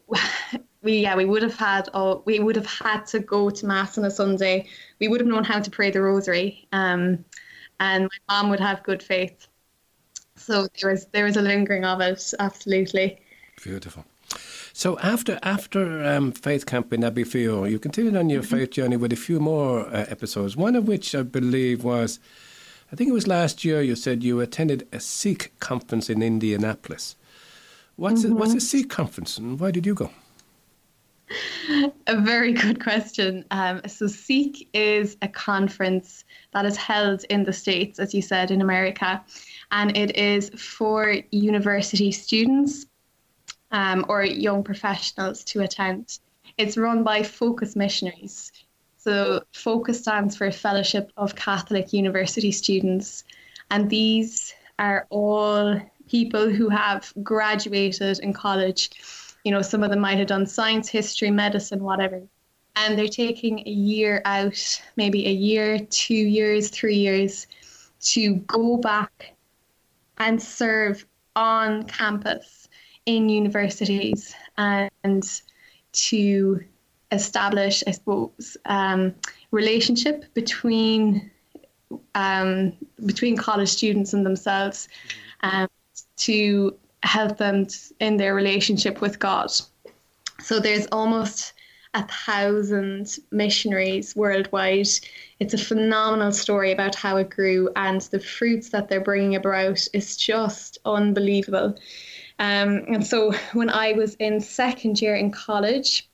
we 0.82 0.98
yeah, 0.98 1.16
we 1.16 1.24
would 1.24 1.42
have 1.42 1.56
had, 1.56 1.88
oh, 1.92 2.22
we 2.24 2.38
would 2.38 2.56
have 2.56 2.66
had 2.66 3.06
to 3.06 3.18
go 3.18 3.50
to 3.50 3.66
mass 3.66 3.98
on 3.98 4.04
a 4.04 4.10
Sunday. 4.10 4.68
We 5.00 5.08
would 5.08 5.20
have 5.20 5.28
known 5.28 5.44
how 5.44 5.60
to 5.60 5.70
pray 5.70 5.90
the 5.90 6.00
rosary, 6.00 6.66
um, 6.72 7.24
and 7.80 8.04
my 8.04 8.34
mom 8.34 8.50
would 8.50 8.60
have 8.60 8.82
good 8.82 9.02
faith. 9.02 9.48
So 10.36 10.66
there 10.80 10.90
was 10.90 11.06
there 11.06 11.24
was 11.24 11.36
a 11.36 11.42
lingering 11.42 11.84
of 11.84 12.00
it, 12.00 12.32
absolutely. 12.38 13.20
Beautiful. 13.62 14.04
So 14.76 14.98
after 14.98 15.38
after 15.44 16.04
um, 16.04 16.32
Faith 16.32 16.66
Camp 16.66 16.92
in 16.92 17.02
Abbeyfeale, 17.02 17.70
you 17.70 17.78
continued 17.78 18.16
on 18.16 18.28
your 18.28 18.42
mm-hmm. 18.42 18.56
faith 18.56 18.70
journey 18.72 18.96
with 18.96 19.12
a 19.12 19.16
few 19.16 19.38
more 19.38 19.86
uh, 19.86 20.04
episodes. 20.08 20.56
One 20.56 20.74
of 20.74 20.88
which 20.88 21.14
I 21.14 21.22
believe 21.22 21.84
was, 21.84 22.18
I 22.90 22.96
think 22.96 23.08
it 23.08 23.12
was 23.12 23.28
last 23.28 23.64
year. 23.64 23.82
You 23.82 23.94
said 23.94 24.24
you 24.24 24.40
attended 24.40 24.88
a 24.90 24.98
Seek 24.98 25.52
conference 25.60 26.10
in 26.10 26.22
Indianapolis. 26.22 27.14
What's 27.94 28.24
mm-hmm. 28.24 28.32
a, 28.32 28.34
what's 28.34 28.54
a 28.54 28.60
Seek 28.60 28.90
conference, 28.90 29.38
and 29.38 29.60
why 29.60 29.70
did 29.70 29.86
you 29.86 29.94
go? 29.94 30.10
A 32.06 32.20
very 32.20 32.52
good 32.52 32.82
question. 32.82 33.46
Um, 33.50 33.80
so, 33.86 34.06
Seek 34.08 34.68
is 34.74 35.16
a 35.22 35.28
conference 35.28 36.24
that 36.52 36.66
is 36.66 36.76
held 36.76 37.24
in 37.30 37.44
the 37.44 37.52
States, 37.52 37.98
as 37.98 38.12
you 38.12 38.20
said, 38.20 38.50
in 38.50 38.60
America, 38.60 39.24
and 39.70 39.96
it 39.96 40.16
is 40.18 40.50
for 40.50 41.16
university 41.30 42.12
students 42.12 42.84
um, 43.74 44.06
or 44.08 44.24
young 44.24 44.62
professionals 44.62 45.42
to 45.44 45.60
attend. 45.60 46.20
It's 46.56 46.76
run 46.76 47.02
by 47.02 47.24
Focus 47.24 47.74
Missionaries. 47.74 48.52
So, 48.96 49.42
Focus 49.52 49.98
stands 50.00 50.36
for 50.36 50.50
Fellowship 50.50 51.10
of 51.16 51.34
Catholic 51.34 51.92
University 51.92 52.52
Students, 52.52 53.24
and 53.70 53.90
these 53.90 54.54
are 54.78 55.06
all 55.10 55.78
people 56.08 56.48
who 56.48 56.68
have 56.68 57.12
graduated 57.22 58.20
in 58.20 58.32
college. 58.32 58.90
You 59.44 59.50
know, 59.50 59.60
some 59.60 59.82
of 59.82 59.90
them 59.90 60.00
might 60.00 60.18
have 60.18 60.28
done 60.28 60.46
science, 60.46 60.88
history, 60.88 61.30
medicine, 61.30 61.82
whatever. 61.82 62.22
And 62.76 62.96
they're 62.96 63.08
taking 63.08 63.58
a 63.58 63.70
year 63.70 64.22
out, 64.24 64.82
maybe 64.96 65.26
a 65.26 65.32
year, 65.32 65.80
two 65.80 66.14
years, 66.14 66.70
three 66.70 66.96
years, 66.96 67.46
to 68.12 68.36
go 68.46 68.76
back 68.76 69.34
and 70.18 70.40
serve 70.40 71.04
on 71.36 71.84
campus 71.84 72.63
in 73.06 73.28
universities 73.28 74.34
and 74.56 75.40
to 75.92 76.60
establish, 77.12 77.82
I 77.86 77.92
suppose, 77.92 78.56
um, 78.66 79.14
relationship 79.50 80.24
between 80.34 81.30
um, 82.14 82.72
between 83.06 83.36
college 83.36 83.68
students 83.68 84.14
and 84.14 84.26
themselves, 84.26 84.88
um, 85.42 85.68
to 86.16 86.76
help 87.02 87.36
them 87.36 87.66
in 88.00 88.16
their 88.16 88.34
relationship 88.34 89.00
with 89.00 89.18
God. 89.18 89.50
So 90.40 90.58
there's 90.58 90.86
almost 90.90 91.52
a 91.94 92.06
thousand 92.08 93.18
missionaries 93.30 94.16
worldwide. 94.16 94.88
It's 95.38 95.54
a 95.54 95.58
phenomenal 95.58 96.32
story 96.32 96.72
about 96.72 96.94
how 96.96 97.16
it 97.18 97.30
grew 97.30 97.70
and 97.76 98.00
the 98.00 98.18
fruits 98.18 98.70
that 98.70 98.88
they're 98.88 99.00
bringing 99.00 99.36
about 99.36 99.86
is 99.92 100.16
just 100.16 100.78
unbelievable. 100.84 101.76
Um, 102.38 102.84
and 102.88 103.06
so 103.06 103.32
when 103.52 103.70
I 103.70 103.92
was 103.92 104.14
in 104.14 104.40
second 104.40 105.00
year 105.00 105.14
in 105.14 105.30
college, 105.30 106.08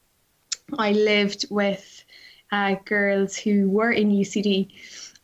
I 0.78 0.92
lived 0.92 1.46
with 1.50 2.04
uh, 2.52 2.76
girls 2.84 3.36
who 3.36 3.68
were 3.68 3.92
in 3.92 4.10
UCD. 4.10 4.68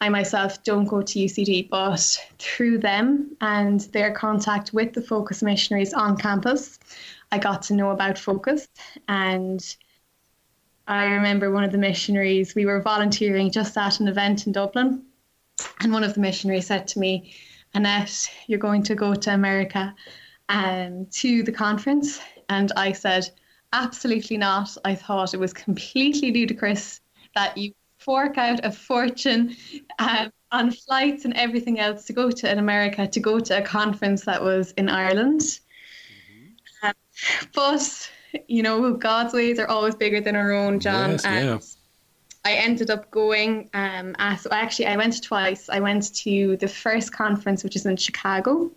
I 0.01 0.09
myself 0.09 0.63
don't 0.63 0.85
go 0.87 1.01
to 1.01 1.19
UCD, 1.19 1.71
but 1.71 2.19
through 2.39 2.79
them 2.79 3.37
and 3.41 3.81
their 3.93 4.13
contact 4.13 4.73
with 4.73 4.93
the 4.93 5.01
Focus 5.01 5.43
missionaries 5.43 5.95
on 5.95 6.17
campus, 6.17 6.79
I 7.33 7.39
got 7.39 7.63
to 7.63 7.75
know 7.75 7.91
about 7.91 8.19
Focus. 8.19 8.69
And 9.09 9.77
I 10.87 11.07
remember 11.07 11.51
one 11.51 11.65
of 11.65 11.73
the 11.73 11.79
missionaries, 11.79 12.55
we 12.55 12.67
were 12.67 12.81
volunteering 12.83 13.51
just 13.51 13.77
at 13.77 14.01
an 14.01 14.09
event 14.09 14.47
in 14.47 14.53
Dublin. 14.53 15.03
And 15.81 15.93
one 15.93 16.05
of 16.05 16.15
the 16.15 16.21
missionaries 16.21 16.67
said 16.67 16.87
to 16.89 16.99
me, 16.99 17.35
Annette, 17.75 18.31
you're 18.47 18.59
going 18.59 18.83
to 18.85 18.95
go 18.95 19.15
to 19.15 19.35
America 19.35 19.95
um, 20.49 21.07
to 21.13 21.43
the 21.43 21.53
conference, 21.53 22.21
and 22.49 22.73
I 22.77 22.93
said, 22.93 23.31
absolutely 23.73 24.37
not. 24.37 24.77
I 24.85 24.95
thought 24.95 25.35
it 25.35 25.41
was 25.41 25.53
completely 25.53 26.33
ludicrous 26.33 27.01
that 27.35 27.57
you 27.57 27.73
fork 27.99 28.39
out 28.39 28.65
a 28.65 28.71
fortune 28.71 29.57
um, 29.99 30.31
on 30.53 30.71
flights 30.71 31.25
and 31.25 31.35
everything 31.35 31.81
else 31.81 32.05
to 32.07 32.13
go 32.13 32.31
to 32.31 32.51
in 32.51 32.59
America 32.59 33.07
to 33.07 33.21
go 33.21 33.41
to 33.41 33.59
a 33.59 33.63
conference 33.63 34.25
that 34.25 34.43
was 34.43 34.73
in 34.73 34.89
Ireland. 34.89 35.41
Mm-hmm. 35.41 36.87
Um, 36.87 36.95
but 37.55 38.11
you 38.49 38.63
know, 38.63 38.93
God's 38.95 39.35
ways 39.35 39.59
are 39.59 39.67
always 39.67 39.95
bigger 39.95 40.21
than 40.21 40.37
our 40.37 40.53
own, 40.53 40.79
John. 40.81 41.13
Yes, 41.13 41.25
and 41.25 41.47
yeah. 41.47 41.59
I 42.45 42.55
ended 42.55 42.91
up 42.91 43.11
going. 43.11 43.71
Um, 43.75 44.15
so 44.39 44.51
actually, 44.51 44.87
I 44.87 44.97
went 44.97 45.23
twice. 45.23 45.69
I 45.69 45.81
went 45.81 46.15
to 46.17 46.57
the 46.59 46.69
first 46.69 47.13
conference, 47.13 47.65
which 47.65 47.77
is 47.77 47.87
in 47.87 47.97
Chicago, 47.97 48.71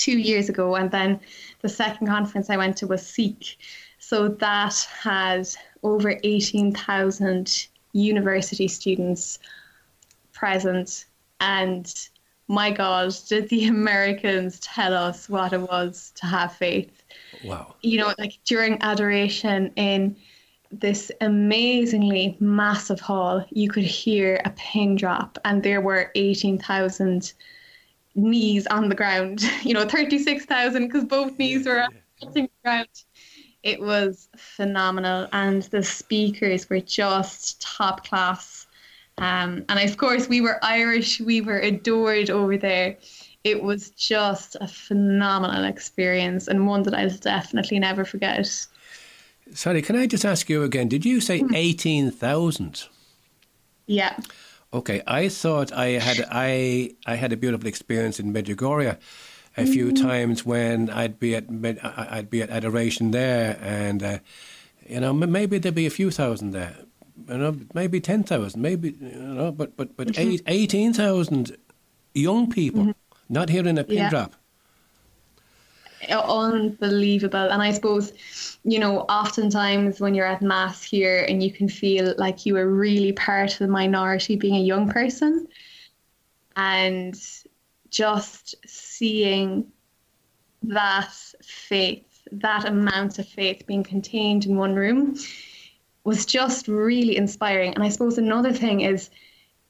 two 0.00 0.18
years 0.18 0.48
ago, 0.48 0.76
and 0.76 0.90
then 0.90 1.20
the 1.60 1.68
second 1.68 2.06
conference 2.06 2.48
I 2.50 2.56
went 2.56 2.76
to 2.78 2.86
was 2.86 3.06
Seek. 3.06 3.58
So 3.98 4.28
that 4.28 4.88
has 5.02 5.56
over 5.82 6.18
18,000 6.24 7.68
university 7.92 8.66
students 8.66 9.38
present, 10.32 11.04
and 11.40 11.92
my 12.48 12.70
God, 12.70 13.14
did 13.28 13.48
the 13.48 13.66
Americans 13.78 14.58
tell 14.60 14.94
us 14.94 15.28
what 15.28 15.52
it 15.52 15.60
was 15.60 16.12
to 16.16 16.26
have 16.26 16.52
faith? 16.54 17.02
Wow. 17.44 17.74
You 17.82 17.98
know, 17.98 18.14
like 18.18 18.38
during 18.44 18.78
adoration 18.82 19.72
in 19.76 20.16
this 20.72 21.10
amazingly 21.20 22.36
massive 22.40 23.00
hall, 23.00 23.44
you 23.50 23.68
could 23.68 23.84
hear 23.84 24.40
a 24.44 24.50
pin 24.50 24.96
drop, 24.96 25.38
and 25.44 25.62
there 25.62 25.80
were 25.80 26.10
18,000 26.14 27.32
knees 28.14 28.66
on 28.66 28.88
the 28.88 28.94
ground. 28.94 29.44
You 29.62 29.74
know, 29.74 29.86
36,000 29.86 30.86
because 30.86 31.04
both 31.04 31.38
knees 31.38 31.66
were 31.66 31.86
touching 32.20 32.44
the 32.44 32.50
ground. 32.64 32.88
It 33.62 33.80
was 33.80 34.28
phenomenal, 34.36 35.28
and 35.32 35.62
the 35.64 35.82
speakers 35.82 36.70
were 36.70 36.80
just 36.80 37.60
top 37.60 38.06
class. 38.06 38.66
Um, 39.18 39.66
and 39.68 39.78
of 39.78 39.96
course, 39.98 40.28
we 40.28 40.40
were 40.40 40.58
Irish, 40.62 41.20
we 41.20 41.42
were 41.42 41.58
adored 41.58 42.30
over 42.30 42.56
there. 42.56 42.96
It 43.44 43.62
was 43.62 43.90
just 43.90 44.56
a 44.60 44.66
phenomenal 44.66 45.64
experience 45.64 46.48
and 46.48 46.66
one 46.66 46.82
that 46.84 46.94
I'll 46.94 47.10
definitely 47.10 47.78
never 47.78 48.04
forget. 48.04 48.66
Sorry, 49.52 49.82
can 49.82 49.96
I 49.96 50.06
just 50.06 50.24
ask 50.24 50.48
you 50.48 50.62
again? 50.62 50.88
Did 50.88 51.04
you 51.04 51.20
say 51.20 51.40
mm-hmm. 51.40 51.54
18,000? 51.54 52.84
Yeah. 53.86 54.16
Okay, 54.72 55.02
I 55.06 55.28
thought 55.28 55.72
I 55.72 55.98
had 55.98 56.24
I 56.30 56.94
I 57.04 57.16
had 57.16 57.32
a 57.32 57.36
beautiful 57.36 57.66
experience 57.66 58.20
in 58.20 58.32
Medjugorje 58.32 58.96
a 59.56 59.66
few 59.66 59.86
mm-hmm. 59.86 60.06
times 60.06 60.46
when 60.46 60.88
I'd 60.90 61.18
be 61.18 61.34
at 61.34 61.46
I'd 61.50 62.30
be 62.30 62.40
at 62.42 62.50
adoration 62.50 63.10
there, 63.10 63.58
and 63.60 64.02
uh, 64.02 64.18
you 64.86 65.00
know 65.00 65.12
maybe 65.12 65.58
there'd 65.58 65.74
be 65.74 65.86
a 65.86 65.90
few 65.90 66.12
thousand 66.12 66.52
there, 66.52 66.76
you 67.28 67.38
know 67.38 67.56
maybe 67.74 68.00
ten 68.00 68.22
thousand, 68.22 68.62
maybe 68.62 68.96
you 69.00 69.18
know, 69.18 69.50
but 69.50 69.76
but 69.76 69.96
but 69.96 70.08
mm-hmm. 70.08 70.30
eight, 70.30 70.42
eighteen 70.46 70.92
thousand 70.92 71.56
young 72.14 72.48
people 72.48 72.82
mm-hmm. 72.82 73.24
not 73.28 73.48
hearing 73.48 73.76
a 73.76 73.82
pin 73.82 73.96
yeah. 73.96 74.10
drop 74.10 74.34
unbelievable. 76.08 77.50
And 77.50 77.62
I 77.62 77.72
suppose, 77.72 78.12
you 78.64 78.78
know, 78.78 79.00
oftentimes 79.00 80.00
when 80.00 80.14
you're 80.14 80.26
at 80.26 80.42
mass 80.42 80.82
here 80.82 81.24
and 81.28 81.42
you 81.42 81.52
can 81.52 81.68
feel 81.68 82.14
like 82.16 82.46
you 82.46 82.56
are 82.56 82.68
really 82.68 83.12
part 83.12 83.52
of 83.52 83.58
the 83.58 83.68
minority 83.68 84.36
being 84.36 84.56
a 84.56 84.60
young 84.60 84.88
person 84.88 85.46
and 86.56 87.14
just 87.90 88.54
seeing 88.66 89.66
that 90.62 91.12
faith, 91.42 92.06
that 92.32 92.64
amount 92.66 93.18
of 93.18 93.28
faith 93.28 93.66
being 93.66 93.82
contained 93.82 94.46
in 94.46 94.56
one 94.56 94.74
room 94.74 95.16
was 96.04 96.24
just 96.26 96.68
really 96.68 97.16
inspiring. 97.16 97.74
And 97.74 97.82
I 97.82 97.88
suppose 97.88 98.18
another 98.18 98.52
thing 98.52 98.80
is, 98.80 99.10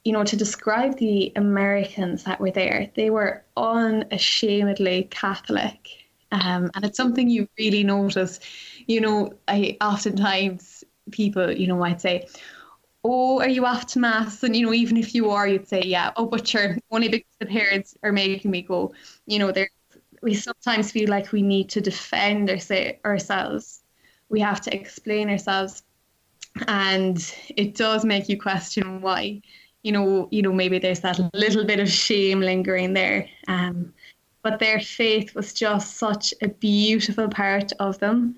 you 0.05 0.13
know, 0.13 0.25
to 0.25 0.37
describe 0.37 0.97
the 0.97 1.33
Americans 1.37 2.25
that 2.25 2.41
were 2.41 2.51
there, 2.51 2.91
they 2.95 3.11
were 3.11 3.45
unashamedly 3.57 5.09
Catholic 5.11 6.00
um, 6.33 6.71
and 6.75 6.85
it's 6.85 6.97
something 6.97 7.29
you 7.29 7.49
really 7.59 7.85
notice. 7.85 8.41
You 8.87 9.01
know, 9.01 9.33
I 9.49 9.77
oftentimes 9.81 10.85
people, 11.11 11.51
you 11.51 11.67
know, 11.67 11.77
might 11.77 12.01
say, 12.01 12.29
"Oh, 13.05 13.41
are 13.41 13.49
you 13.49 13.67
off 13.67 13.87
to 13.89 13.99
mass?" 13.99 14.43
And 14.43 14.55
you 14.57 14.67
know, 14.67 14.73
even 14.73 14.97
if 14.97 15.15
you 15.15 15.31
are, 15.31 15.49
you'd 15.49 15.69
say, 15.69 15.83
"Yeah." 15.85 16.13
Oh, 16.17 16.27
but 16.27 16.47
sure, 16.47 16.77
only 16.91 17.09
because 17.09 17.37
the 17.41 17.47
parents 17.47 17.97
are 18.03 18.13
making 18.13 18.51
me 18.51 18.63
go. 18.63 18.93
You 19.27 19.39
know, 19.41 19.53
there 19.53 19.69
we 20.23 20.35
sometimes 20.35 20.93
feel 20.93 21.09
like 21.09 21.33
we 21.33 21.43
need 21.43 21.69
to 21.71 21.81
defend 21.81 22.51
ourselves. 23.05 23.83
We 24.29 24.41
have 24.41 24.61
to 24.63 24.75
explain 24.75 25.31
ourselves, 25.31 25.83
and 26.69 27.19
it 27.57 27.75
does 27.75 28.05
make 28.05 28.29
you 28.29 28.41
question 28.41 29.01
why. 29.01 29.43
You 29.83 29.93
know, 29.93 30.29
you 30.31 30.43
know, 30.43 30.53
maybe 30.53 30.79
there's 30.79 31.01
that 31.01 31.19
little 31.35 31.65
bit 31.65 31.81
of 31.81 31.89
shame 31.89 32.41
lingering 32.41 32.93
there. 32.93 33.29
Um, 33.49 33.95
but 34.43 34.59
their 34.59 34.81
faith 34.81 35.35
was 35.35 35.53
just 35.53 35.97
such 35.97 36.33
a 36.43 36.49
beautiful 36.49 37.29
part 37.29 37.73
of 37.79 37.99
them. 37.99 38.37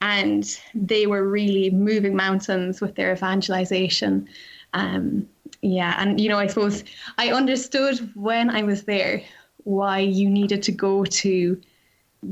And 0.00 0.44
they 0.74 1.06
were 1.06 1.28
really 1.28 1.70
moving 1.70 2.14
mountains 2.14 2.80
with 2.80 2.94
their 2.94 3.12
evangelization. 3.12 4.28
Um, 4.74 5.28
yeah, 5.62 5.94
and 5.98 6.20
you 6.20 6.28
know, 6.28 6.38
I 6.38 6.46
suppose 6.46 6.84
I 7.16 7.30
understood 7.30 8.10
when 8.14 8.50
I 8.50 8.62
was 8.64 8.82
there 8.84 9.22
why 9.62 10.00
you 10.00 10.28
needed 10.28 10.62
to 10.64 10.72
go 10.72 11.04
to 11.04 11.60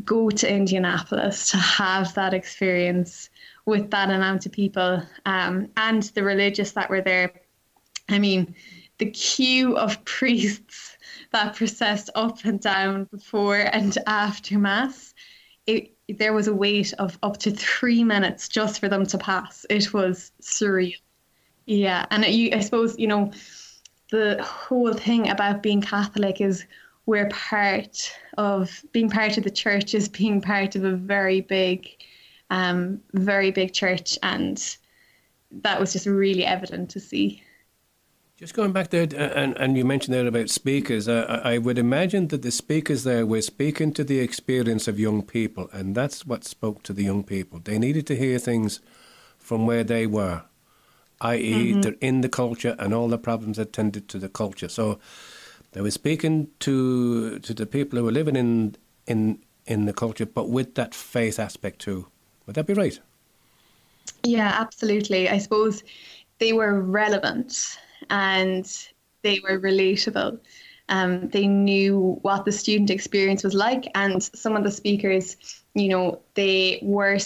go 0.05 0.31
to 0.31 0.51
Indianapolis 0.51 1.51
to 1.51 1.57
have 1.57 2.15
that 2.15 2.35
experience 2.35 3.31
with 3.67 3.91
that 3.91 4.11
amount 4.11 4.47
of 4.47 4.53
people 4.53 5.03
um, 5.27 5.69
and 5.77 6.03
the 6.15 6.23
religious 6.23 6.73
that 6.73 6.91
were 6.91 7.03
there. 7.03 7.33
I 8.09 8.19
mean, 8.19 8.55
the 8.99 9.11
queue 9.11 9.77
of 9.77 10.05
priests 10.05 10.92
that 11.33 11.57
processed 11.57 12.11
up 12.15 12.45
and 12.45 12.61
down 12.61 13.05
before 13.05 13.57
and 13.57 13.97
after 14.07 14.59
mass, 14.59 15.15
it, 15.67 15.93
there 16.09 16.33
was 16.33 16.49
a 16.49 16.55
wait 16.55 16.93
of 16.99 17.19
up 17.23 17.39
to 17.39 17.51
three 17.51 18.05
minutes 18.05 18.49
just 18.49 18.81
for 18.81 18.89
them 18.89 19.07
to 19.07 19.19
pass. 19.19 19.65
It 19.71 19.93
was 19.93 20.33
surreal. 20.43 20.95
Yeah, 21.67 22.07
and 22.11 22.25
you, 22.25 22.51
I 22.53 22.61
suppose 22.61 22.99
you 22.99 23.07
know 23.07 23.31
the 24.11 24.43
whole 24.43 24.93
thing 24.93 25.31
about 25.31 25.63
being 25.63 25.81
Catholic 25.81 26.41
is 26.41 26.67
we're 27.07 27.29
part 27.29 28.13
of 28.39 28.85
being 28.93 29.09
part 29.09 29.39
of 29.39 29.45
the 29.45 29.51
church 29.51 29.95
is 29.95 30.09
being 30.09 30.41
part 30.41 30.77
of 30.77 30.85
a 30.85 30.93
very 30.93 31.41
big, 31.41 31.89
um, 32.51 33.01
very 33.15 33.51
big 33.51 33.73
church, 33.73 34.19
and 34.23 34.77
that 35.51 35.81
was 35.81 35.93
just 35.93 36.07
really 36.07 36.45
evident 36.45 36.91
to 36.91 37.01
see. 37.01 37.43
Just 38.43 38.55
going 38.55 38.73
back 38.73 38.91
there, 38.91 39.05
uh, 39.05 39.39
and, 39.39 39.57
and 39.57 39.79
you 39.79 39.85
mentioned 39.85 40.13
there 40.13 40.27
about 40.27 40.51
speakers, 40.51 41.07
uh, 41.07 41.41
I 41.45 41.59
would 41.59 41.79
imagine 41.79 42.27
that 42.27 42.43
the 42.43 42.51
speakers 42.51 43.05
there 43.05 43.25
were 43.25 43.41
speaking 43.41 43.93
to 43.93 44.03
the 44.03 44.19
experience 44.19 44.89
of 44.89 44.99
young 44.99 45.23
people, 45.23 45.71
and 45.73 45.95
that's 45.95 46.27
what 46.27 46.43
spoke 46.43 46.83
to 46.83 46.93
the 46.93 47.05
young 47.05 47.23
people. 47.23 47.61
They 47.63 47.79
needed 47.79 48.05
to 48.09 48.17
hear 48.17 48.41
things 48.41 48.81
from 49.39 49.65
where 49.65 49.85
they 49.85 50.09
were, 50.09 50.43
i.e., 51.21 51.53
mm-hmm. 51.53 51.83
they're 51.83 51.95
in 52.01 52.23
the 52.23 52.29
culture 52.29 52.75
and 52.81 52.93
all 52.93 53.07
the 53.07 53.17
problems 53.17 53.61
attended 53.61 54.09
to 54.09 54.19
the 54.19 54.29
culture. 54.29 54.69
So 54.69 54.99
they 55.71 55.81
were 55.81 55.93
speaking 55.93 56.49
to 56.59 57.39
to 57.39 57.55
the 57.55 57.65
people 57.65 57.97
who 57.97 58.07
were 58.07 58.11
living 58.11 58.35
in 58.35 58.75
in 59.07 59.39
in 59.67 59.85
the 59.85 59.93
culture, 59.93 60.27
but 60.27 60.49
with 60.49 60.75
that 60.75 60.97
faith 60.97 61.39
aspect 61.39 61.79
too. 61.79 62.09
Would 62.47 62.57
that 62.57 62.67
be 62.67 62.75
right? 62.75 62.99
Yeah, 64.25 64.53
absolutely. 64.59 65.29
I 65.29 65.39
suppose 65.39 65.85
they 66.41 66.53
were 66.53 66.81
relevant 66.81 67.79
and 68.13 68.89
they 69.23 69.41
were 69.41 69.59
relatable. 69.59 70.39
Um, 70.89 71.29
they 71.31 71.47
knew 71.47 72.19
what 72.23 72.45
the 72.45 72.53
student 72.53 72.91
experience 72.91 73.43
was 73.43 73.55
like, 73.55 73.89
and 73.95 74.23
some 74.23 74.55
of 74.55 74.63
the 74.63 74.71
speakers, 74.71 75.37
you 75.75 75.89
know, 75.89 76.21
they 76.35 76.79
were 76.83 77.19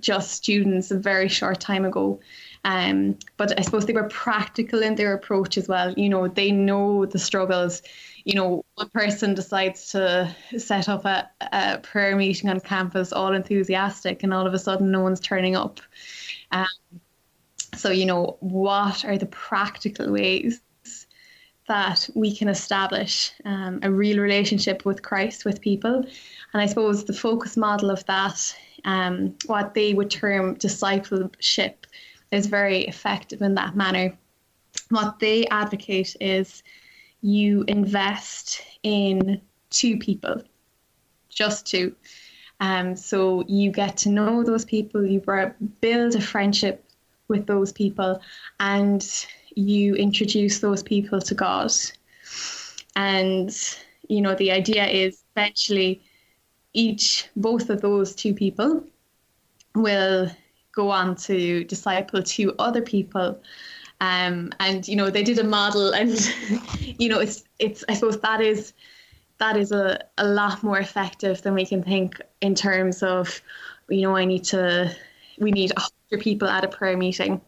just 0.00 0.30
students 0.30 0.90
a 0.90 0.98
very 0.98 1.28
short 1.28 1.60
time 1.60 1.84
ago. 1.84 2.20
Um, 2.64 3.18
but 3.36 3.58
I 3.58 3.62
suppose 3.62 3.86
they 3.86 3.92
were 3.92 4.08
practical 4.08 4.82
in 4.82 4.94
their 4.94 5.14
approach 5.14 5.58
as 5.58 5.68
well. 5.68 5.92
You 5.96 6.08
know, 6.08 6.28
they 6.28 6.52
know 6.52 7.06
the 7.06 7.18
struggles. 7.18 7.82
You 8.24 8.34
know, 8.34 8.64
one 8.74 8.90
person 8.90 9.34
decides 9.34 9.90
to 9.90 10.34
set 10.56 10.88
up 10.88 11.04
a, 11.04 11.28
a 11.52 11.78
prayer 11.78 12.14
meeting 12.16 12.50
on 12.50 12.60
campus, 12.60 13.12
all 13.12 13.32
enthusiastic, 13.32 14.22
and 14.22 14.32
all 14.32 14.46
of 14.46 14.54
a 14.54 14.58
sudden, 14.58 14.90
no 14.90 15.00
one's 15.00 15.20
turning 15.20 15.56
up. 15.56 15.80
Um, 16.52 16.66
so, 17.76 17.90
you 17.90 18.06
know, 18.06 18.36
what 18.40 19.04
are 19.04 19.18
the 19.18 19.26
practical 19.26 20.10
ways 20.10 20.60
that 21.68 22.08
we 22.14 22.34
can 22.34 22.48
establish 22.48 23.32
um, 23.44 23.80
a 23.82 23.90
real 23.90 24.18
relationship 24.18 24.84
with 24.84 25.02
Christ 25.02 25.44
with 25.44 25.60
people? 25.60 26.04
And 26.52 26.62
I 26.62 26.66
suppose 26.66 27.04
the 27.04 27.12
focus 27.12 27.56
model 27.56 27.90
of 27.90 28.04
that, 28.06 28.56
um, 28.84 29.34
what 29.46 29.74
they 29.74 29.94
would 29.94 30.10
term 30.10 30.54
discipleship, 30.54 31.86
is 32.32 32.46
very 32.46 32.84
effective 32.84 33.42
in 33.42 33.54
that 33.54 33.76
manner. 33.76 34.16
What 34.90 35.18
they 35.18 35.46
advocate 35.46 36.16
is 36.20 36.62
you 37.20 37.64
invest 37.68 38.62
in 38.82 39.40
two 39.70 39.98
people, 39.98 40.42
just 41.28 41.66
two. 41.66 41.94
Um, 42.60 42.96
so 42.96 43.44
you 43.46 43.70
get 43.70 43.96
to 43.98 44.08
know 44.08 44.42
those 44.42 44.64
people, 44.64 45.04
you 45.04 45.20
build 45.80 46.14
a 46.14 46.20
friendship 46.20 46.85
with 47.28 47.46
those 47.46 47.72
people 47.72 48.20
and 48.60 49.26
you 49.54 49.94
introduce 49.94 50.60
those 50.60 50.82
people 50.82 51.20
to 51.20 51.34
God. 51.34 51.72
And, 52.94 53.50
you 54.08 54.20
know, 54.20 54.34
the 54.34 54.52
idea 54.52 54.86
is 54.86 55.22
eventually 55.34 56.02
each, 56.72 57.28
both 57.36 57.70
of 57.70 57.80
those 57.80 58.14
two 58.14 58.34
people 58.34 58.84
will 59.74 60.30
go 60.72 60.90
on 60.90 61.16
to 61.16 61.64
disciple 61.64 62.22
two 62.22 62.54
other 62.58 62.82
people. 62.82 63.40
Um, 64.00 64.52
and, 64.60 64.86
you 64.86 64.94
know, 64.94 65.08
they 65.08 65.22
did 65.22 65.38
a 65.38 65.44
model 65.44 65.92
and, 65.92 66.10
you 66.98 67.08
know, 67.08 67.18
it's, 67.18 67.44
it's, 67.58 67.82
I 67.88 67.94
suppose 67.94 68.20
that 68.20 68.40
is, 68.40 68.74
that 69.38 69.56
is 69.56 69.72
a, 69.72 69.98
a 70.18 70.26
lot 70.26 70.62
more 70.62 70.78
effective 70.78 71.42
than 71.42 71.54
we 71.54 71.66
can 71.66 71.82
think 71.82 72.20
in 72.40 72.54
terms 72.54 73.02
of, 73.02 73.40
you 73.88 74.02
know, 74.02 74.16
I 74.16 74.24
need 74.24 74.44
to, 74.44 74.94
we 75.38 75.50
need 75.50 75.72
100 76.10 76.22
people 76.22 76.48
at 76.48 76.64
a 76.64 76.68
prayer 76.68 76.96
meeting. 76.96 77.40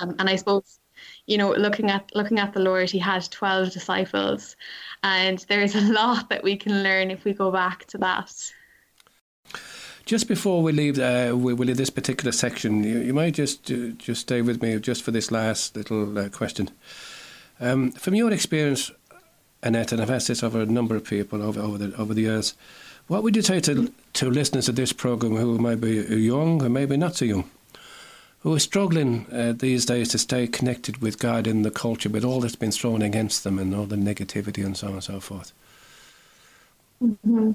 Um, 0.00 0.16
and 0.18 0.28
I 0.28 0.36
suppose 0.36 0.78
you 1.26 1.38
know, 1.38 1.52
looking 1.52 1.90
at 1.90 2.10
looking 2.14 2.38
at 2.38 2.52
the 2.52 2.60
Lord, 2.60 2.90
he 2.90 2.98
had 2.98 3.30
12 3.30 3.72
disciples. 3.72 4.56
And 5.02 5.38
there's 5.48 5.74
a 5.74 5.80
lot 5.92 6.28
that 6.30 6.42
we 6.42 6.56
can 6.56 6.82
learn 6.82 7.10
if 7.10 7.24
we 7.24 7.32
go 7.32 7.50
back 7.50 7.86
to 7.86 7.98
that. 7.98 8.32
Just 10.04 10.28
before 10.28 10.62
we 10.62 10.72
leave, 10.72 10.98
uh, 10.98 11.34
we, 11.34 11.54
we 11.54 11.64
leave 11.64 11.78
this 11.78 11.88
particular 11.88 12.30
section, 12.30 12.84
you, 12.84 12.98
you 12.98 13.14
might 13.14 13.34
just 13.34 13.70
uh, 13.70 13.88
just 13.96 14.22
stay 14.22 14.42
with 14.42 14.60
me 14.60 14.78
just 14.78 15.02
for 15.02 15.12
this 15.12 15.30
last 15.30 15.76
little 15.76 16.18
uh, 16.18 16.28
question. 16.28 16.68
Um, 17.58 17.90
from 17.92 18.14
your 18.14 18.30
experience, 18.30 18.90
Annette, 19.62 19.92
and 19.92 20.02
I've 20.02 20.10
asked 20.10 20.28
this 20.28 20.42
over 20.42 20.60
a 20.60 20.66
number 20.66 20.94
of 20.94 21.04
people 21.04 21.42
over 21.42 21.60
over 21.60 21.78
the 21.78 21.96
over 21.96 22.12
the 22.12 22.22
years, 22.22 22.54
what 23.06 23.22
would 23.22 23.36
you 23.36 23.42
say 23.42 23.60
to 23.60 23.92
to 24.14 24.30
listeners 24.30 24.68
of 24.68 24.76
this 24.76 24.92
program 24.92 25.36
who 25.36 25.58
might 25.58 25.80
be 25.80 25.96
young 25.96 26.62
or 26.62 26.68
maybe 26.68 26.96
not 26.96 27.16
so 27.16 27.24
young, 27.24 27.50
who 28.40 28.54
are 28.54 28.60
struggling 28.60 29.26
uh, 29.32 29.52
these 29.56 29.84
days 29.84 30.08
to 30.10 30.18
stay 30.18 30.46
connected 30.46 30.98
with 30.98 31.18
God 31.18 31.46
in 31.46 31.62
the 31.62 31.70
culture, 31.70 32.08
with 32.08 32.24
all 32.24 32.40
that's 32.40 32.56
been 32.56 32.70
thrown 32.70 33.02
against 33.02 33.42
them 33.42 33.58
and 33.58 33.74
all 33.74 33.86
the 33.86 33.96
negativity 33.96 34.64
and 34.64 34.76
so 34.76 34.88
on 34.88 34.92
and 34.94 35.04
so 35.04 35.20
forth? 35.20 35.52
Mm-hmm. 37.02 37.52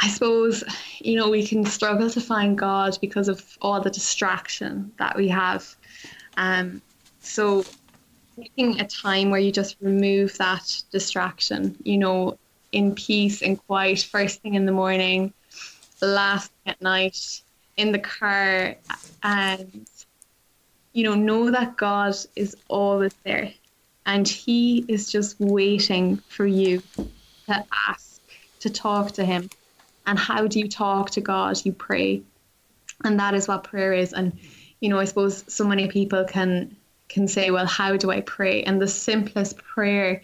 I 0.00 0.08
suppose, 0.08 0.62
you 1.00 1.16
know, 1.16 1.28
we 1.28 1.44
can 1.44 1.64
struggle 1.64 2.08
to 2.10 2.20
find 2.20 2.56
God 2.56 2.98
because 3.00 3.28
of 3.28 3.58
all 3.60 3.80
the 3.80 3.90
distraction 3.90 4.92
that 4.98 5.16
we 5.16 5.26
have. 5.28 5.74
Um, 6.36 6.82
so, 7.20 7.64
taking 8.36 8.80
a 8.80 8.86
time 8.86 9.30
where 9.30 9.40
you 9.40 9.50
just 9.50 9.76
remove 9.80 10.38
that 10.38 10.82
distraction, 10.92 11.76
you 11.82 11.98
know, 11.98 12.38
in 12.72 12.94
peace 12.94 13.42
and 13.42 13.58
quiet, 13.66 14.00
first 14.00 14.42
thing 14.42 14.54
in 14.54 14.66
the 14.66 14.72
morning, 14.72 15.32
last 16.02 16.52
at 16.66 16.80
night, 16.80 17.42
in 17.76 17.92
the 17.92 17.98
car, 17.98 18.76
and, 19.22 19.86
you 20.92 21.04
know, 21.04 21.14
know 21.14 21.50
that 21.50 21.76
God 21.76 22.14
is 22.36 22.56
always 22.68 23.14
there 23.24 23.52
and 24.06 24.26
He 24.26 24.84
is 24.88 25.10
just 25.10 25.36
waiting 25.38 26.22
for 26.28 26.46
you 26.46 26.82
to 27.48 27.64
ask, 27.88 28.20
to 28.60 28.70
talk 28.70 29.12
to 29.12 29.24
Him 29.24 29.48
and 30.08 30.18
how 30.18 30.46
do 30.46 30.58
you 30.58 30.68
talk 30.68 31.10
to 31.10 31.20
God? 31.20 31.60
You 31.64 31.72
pray. 31.72 32.22
And 33.04 33.20
that 33.20 33.34
is 33.34 33.46
what 33.46 33.64
prayer 33.64 33.92
is. 33.92 34.14
And, 34.14 34.40
you 34.80 34.88
know, 34.88 34.98
I 34.98 35.04
suppose 35.04 35.44
so 35.52 35.68
many 35.68 35.88
people 35.88 36.24
can 36.24 36.74
can 37.10 37.28
say, 37.28 37.50
well, 37.50 37.66
how 37.66 37.96
do 37.96 38.10
I 38.10 38.22
pray? 38.22 38.62
And 38.62 38.80
the 38.80 38.88
simplest 38.88 39.58
prayer 39.58 40.22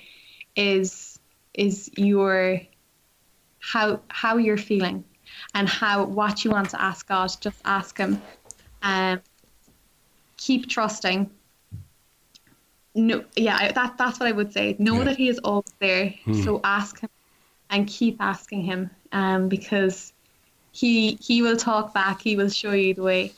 is 0.57 1.14
is 1.55 1.91
your 1.97 2.61
how 3.61 4.01
how 4.09 4.37
you're 4.37 4.59
feeling 4.59 5.05
and 5.55 5.69
how 5.69 6.05
what 6.05 6.45
you 6.45 6.51
want 6.51 6.71
to 6.71 6.81
ask 6.81 7.09
God. 7.09 7.31
Just 7.41 7.61
ask 7.65 7.97
him. 7.97 8.21
Um, 8.83 9.21
keep 10.37 10.69
trusting. 10.69 11.31
No, 12.95 13.25
yeah, 13.35 13.73
that 13.73 13.99
that's 13.99 14.21
what 14.21 14.29
I 14.29 14.33
would 14.33 14.53
say. 14.53 14.77
Know 14.79 14.99
yeah. 14.99 15.05
that 15.05 15.17
He 15.17 15.29
is 15.29 15.39
always 15.39 15.73
there. 15.81 16.15
Hmm. 16.25 16.43
So 16.43 16.61
ask 16.63 17.01
Him 17.01 17.11
and 17.71 17.89
keep 17.89 18.17
asking 18.21 18.63
Him 18.63 18.91
um, 19.11 19.49
because 19.49 20.13
he 20.71 21.19
he 21.21 21.43
will 21.43 21.57
talk 21.57 21.93
back. 21.93 22.21
He 22.21 22.37
will 22.37 22.51
show 22.51 22.73
you 22.73 22.95
the 22.95 23.03
way. 23.03 23.33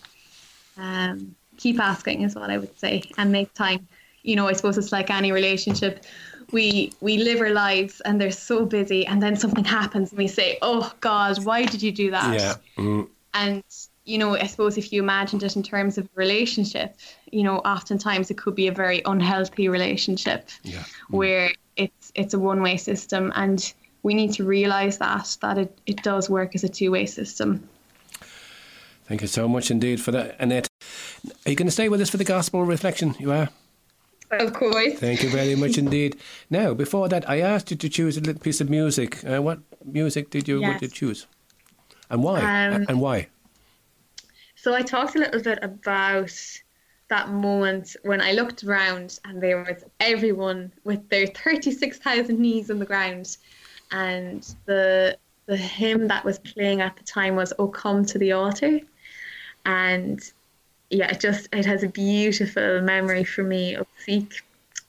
Um, 0.76 1.34
keep 1.56 1.80
asking 1.80 2.22
is 2.22 2.34
what 2.34 2.50
I 2.50 2.58
would 2.58 2.78
say, 2.78 3.02
and 3.16 3.32
make 3.32 3.54
time. 3.54 3.86
You 4.22 4.36
know, 4.36 4.48
I 4.48 4.52
suppose 4.52 4.76
it's 4.76 4.92
like 4.92 5.10
any 5.10 5.32
relationship. 5.32 6.04
We 6.52 6.92
we 7.00 7.18
live 7.18 7.40
our 7.40 7.50
lives 7.50 8.00
and 8.02 8.20
they're 8.20 8.30
so 8.30 8.64
busy, 8.64 9.06
and 9.06 9.22
then 9.22 9.36
something 9.36 9.64
happens, 9.64 10.10
and 10.10 10.18
we 10.18 10.28
say, 10.28 10.58
"Oh 10.62 10.92
God, 11.00 11.44
why 11.44 11.64
did 11.64 11.82
you 11.82 11.92
do 11.92 12.10
that?" 12.12 12.34
Yeah. 12.34 12.54
Mm. 12.76 13.08
And 13.34 13.64
you 14.04 14.18
know, 14.18 14.36
I 14.36 14.46
suppose 14.46 14.78
if 14.78 14.92
you 14.92 15.02
imagined 15.02 15.42
it 15.42 15.56
in 15.56 15.62
terms 15.62 15.98
of 15.98 16.04
a 16.04 16.08
relationship, 16.14 16.96
you 17.32 17.42
know, 17.42 17.58
oftentimes 17.58 18.30
it 18.30 18.38
could 18.38 18.54
be 18.54 18.68
a 18.68 18.72
very 18.72 19.02
unhealthy 19.04 19.68
relationship 19.68 20.48
yeah. 20.62 20.78
mm. 20.78 20.86
where 21.10 21.52
it's 21.76 22.12
it's 22.14 22.32
a 22.32 22.38
one 22.38 22.62
way 22.62 22.76
system 22.76 23.32
and 23.34 23.74
we 24.02 24.14
need 24.14 24.32
to 24.34 24.44
realise 24.44 24.98
that 24.98 25.36
that 25.40 25.58
it, 25.58 25.78
it 25.86 26.02
does 26.02 26.30
work 26.30 26.54
as 26.54 26.62
a 26.62 26.68
two 26.68 26.92
way 26.92 27.06
system. 27.06 27.68
Thank 29.06 29.20
you 29.20 29.28
so 29.28 29.46
much 29.46 29.70
indeed 29.70 30.00
for 30.00 30.12
that, 30.12 30.36
Annette. 30.38 30.68
Are 31.44 31.50
you 31.50 31.56
going 31.56 31.66
to 31.66 31.72
stay 31.72 31.88
with 31.88 32.00
us 32.00 32.10
for 32.10 32.16
the 32.16 32.24
gospel 32.24 32.64
reflection? 32.64 33.14
You 33.18 33.32
are. 33.32 33.48
Of 34.30 34.52
course. 34.52 34.94
Thank 34.98 35.22
you 35.22 35.30
very 35.30 35.54
much 35.54 35.78
indeed. 35.78 36.16
Now, 36.50 36.74
before 36.74 37.08
that, 37.08 37.28
I 37.28 37.40
asked 37.40 37.70
you 37.70 37.76
to 37.76 37.88
choose 37.88 38.16
a 38.16 38.20
little 38.20 38.40
piece 38.40 38.60
of 38.60 38.70
music. 38.70 39.24
Uh, 39.24 39.42
what 39.42 39.58
music 39.84 40.30
did 40.30 40.48
you, 40.48 40.60
yes. 40.60 40.80
did 40.80 40.90
you 40.90 40.94
choose? 40.94 41.26
And 42.10 42.22
why? 42.22 42.40
Um, 42.40 42.86
and 42.88 43.00
why? 43.00 43.28
So 44.54 44.74
I 44.74 44.82
talked 44.82 45.16
a 45.16 45.18
little 45.18 45.42
bit 45.42 45.58
about 45.62 46.32
that 47.08 47.30
moment 47.30 47.96
when 48.02 48.20
I 48.20 48.32
looked 48.32 48.64
around 48.64 49.20
and 49.24 49.40
there 49.40 49.62
was 49.62 49.84
everyone 50.00 50.72
with 50.84 51.08
their 51.08 51.26
36,000 51.26 52.38
knees 52.38 52.70
on 52.70 52.78
the 52.78 52.86
ground 52.86 53.36
and 53.92 54.54
the 54.66 55.16
the 55.46 55.56
hymn 55.56 56.08
that 56.08 56.24
was 56.24 56.38
playing 56.40 56.80
at 56.80 56.96
the 56.96 57.04
time 57.04 57.36
was 57.36 57.52
"Oh 57.58 57.68
Come 57.68 58.04
to 58.06 58.18
the 58.18 58.32
Altar," 58.32 58.80
and 59.64 60.20
yeah, 60.90 61.10
it 61.10 61.20
just 61.20 61.48
it 61.52 61.66
has 61.66 61.82
a 61.82 61.88
beautiful 61.88 62.80
memory 62.80 63.24
for 63.24 63.42
me 63.42 63.74
of 63.74 63.86
Seek. 63.98 64.42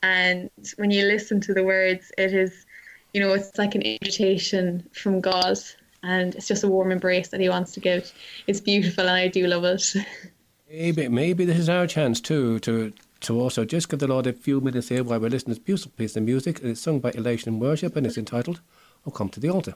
And 0.04 0.50
when 0.78 0.92
you 0.92 1.06
listen 1.06 1.42
to 1.42 1.54
the 1.54 1.64
words, 1.64 2.12
it 2.18 2.34
is, 2.34 2.66
you 3.14 3.22
know, 3.22 3.34
it's 3.34 3.58
like 3.58 3.76
an 3.76 3.82
invitation 3.82 4.88
from 4.94 5.22
God, 5.22 5.58
and 6.04 6.36
it's 6.36 6.48
just 6.48 6.64
a 6.64 6.68
warm 6.68 6.92
embrace 6.92 7.30
that 7.30 7.40
He 7.40 7.50
wants 7.50 7.72
to 7.74 7.80
give. 7.80 8.12
It's 8.46 8.62
beautiful, 8.62 9.06
and 9.06 9.18
I 9.18 9.28
do 9.28 9.48
love 9.48 9.64
it. 9.64 9.96
Maybe, 10.70 11.08
maybe 11.08 11.46
this 11.46 11.58
is 11.60 11.70
our 11.70 11.88
chance 11.88 12.20
too 12.20 12.60
to 12.60 12.92
to 13.22 13.40
also 13.40 13.64
just 13.64 13.88
give 13.88 14.00
the 14.00 14.08
Lord 14.08 14.28
a 14.28 14.34
few 14.34 14.60
minutes 14.60 14.90
here 14.90 15.02
while 15.02 15.18
we're 15.18 15.30
listening 15.30 15.56
to 15.56 15.60
this 15.62 15.66
beautiful 15.66 15.94
piece 15.96 16.18
of 16.18 16.24
music. 16.24 16.60
And 16.60 16.72
it's 16.72 16.82
sung 16.82 17.00
by 17.00 17.12
Elevation 17.12 17.58
Worship, 17.58 17.96
and 17.96 18.06
it's 18.06 18.18
entitled 18.18 18.60
or 19.06 19.14
come 19.14 19.30
to 19.30 19.40
the 19.40 19.50
altar. 19.50 19.76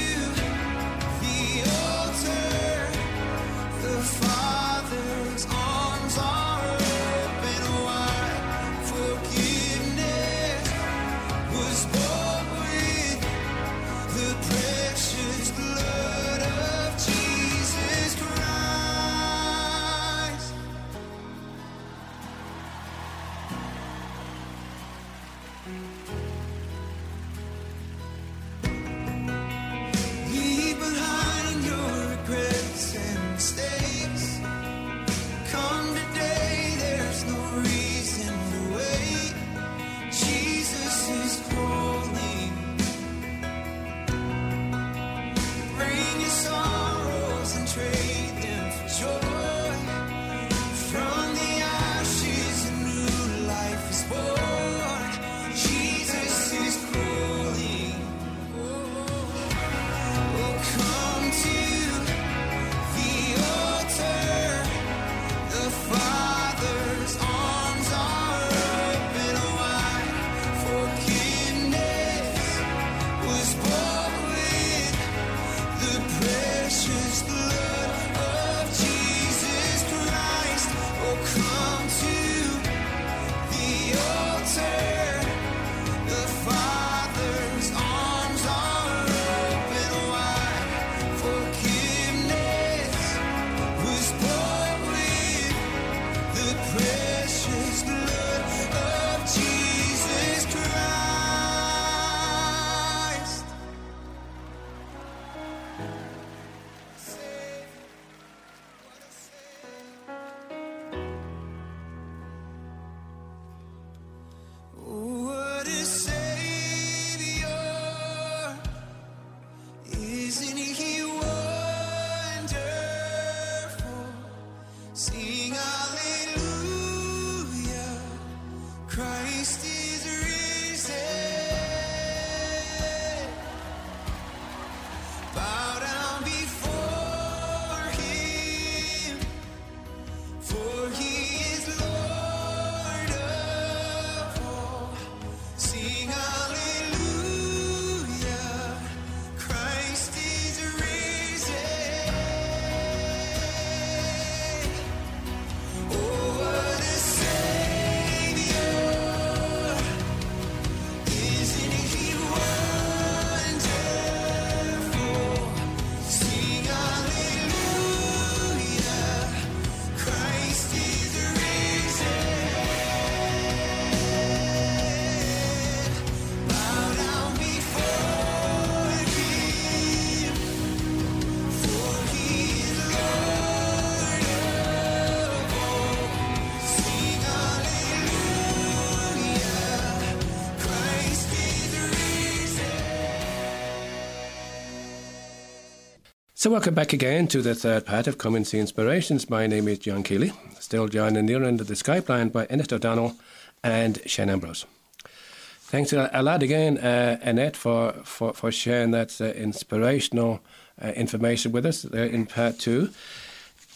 So, 196.41 196.49
welcome 196.49 196.73
back 196.73 196.91
again 196.91 197.27
to 197.27 197.43
the 197.43 197.53
third 197.53 197.85
part 197.85 198.07
of 198.07 198.17
Come 198.17 198.33
and 198.33 198.47
See 198.47 198.57
Inspirations. 198.57 199.29
My 199.29 199.45
name 199.45 199.67
is 199.67 199.77
John 199.77 200.01
Keeley, 200.01 200.33
still 200.59 200.87
joined 200.87 201.15
in 201.15 201.27
the 201.27 201.35
other 201.35 201.45
end 201.45 201.61
of 201.61 201.67
the 201.67 201.75
Skype 201.75 202.09
line 202.09 202.29
by 202.29 202.47
Annette 202.49 202.73
O'Donnell 202.73 203.15
and 203.63 204.01
Shane 204.07 204.31
Ambrose. 204.31 204.65
Thanks 205.05 205.93
a 205.93 206.09
lot 206.23 206.41
again, 206.41 206.79
uh, 206.79 207.19
Annette, 207.21 207.55
for, 207.55 207.91
for, 208.03 208.33
for 208.33 208.51
sharing 208.51 208.89
that 208.89 209.21
uh, 209.21 209.25
inspirational 209.25 210.41
uh, 210.83 210.87
information 210.93 211.51
with 211.51 211.63
us 211.63 211.85
in 211.85 212.25
part 212.25 212.57
two. 212.57 212.89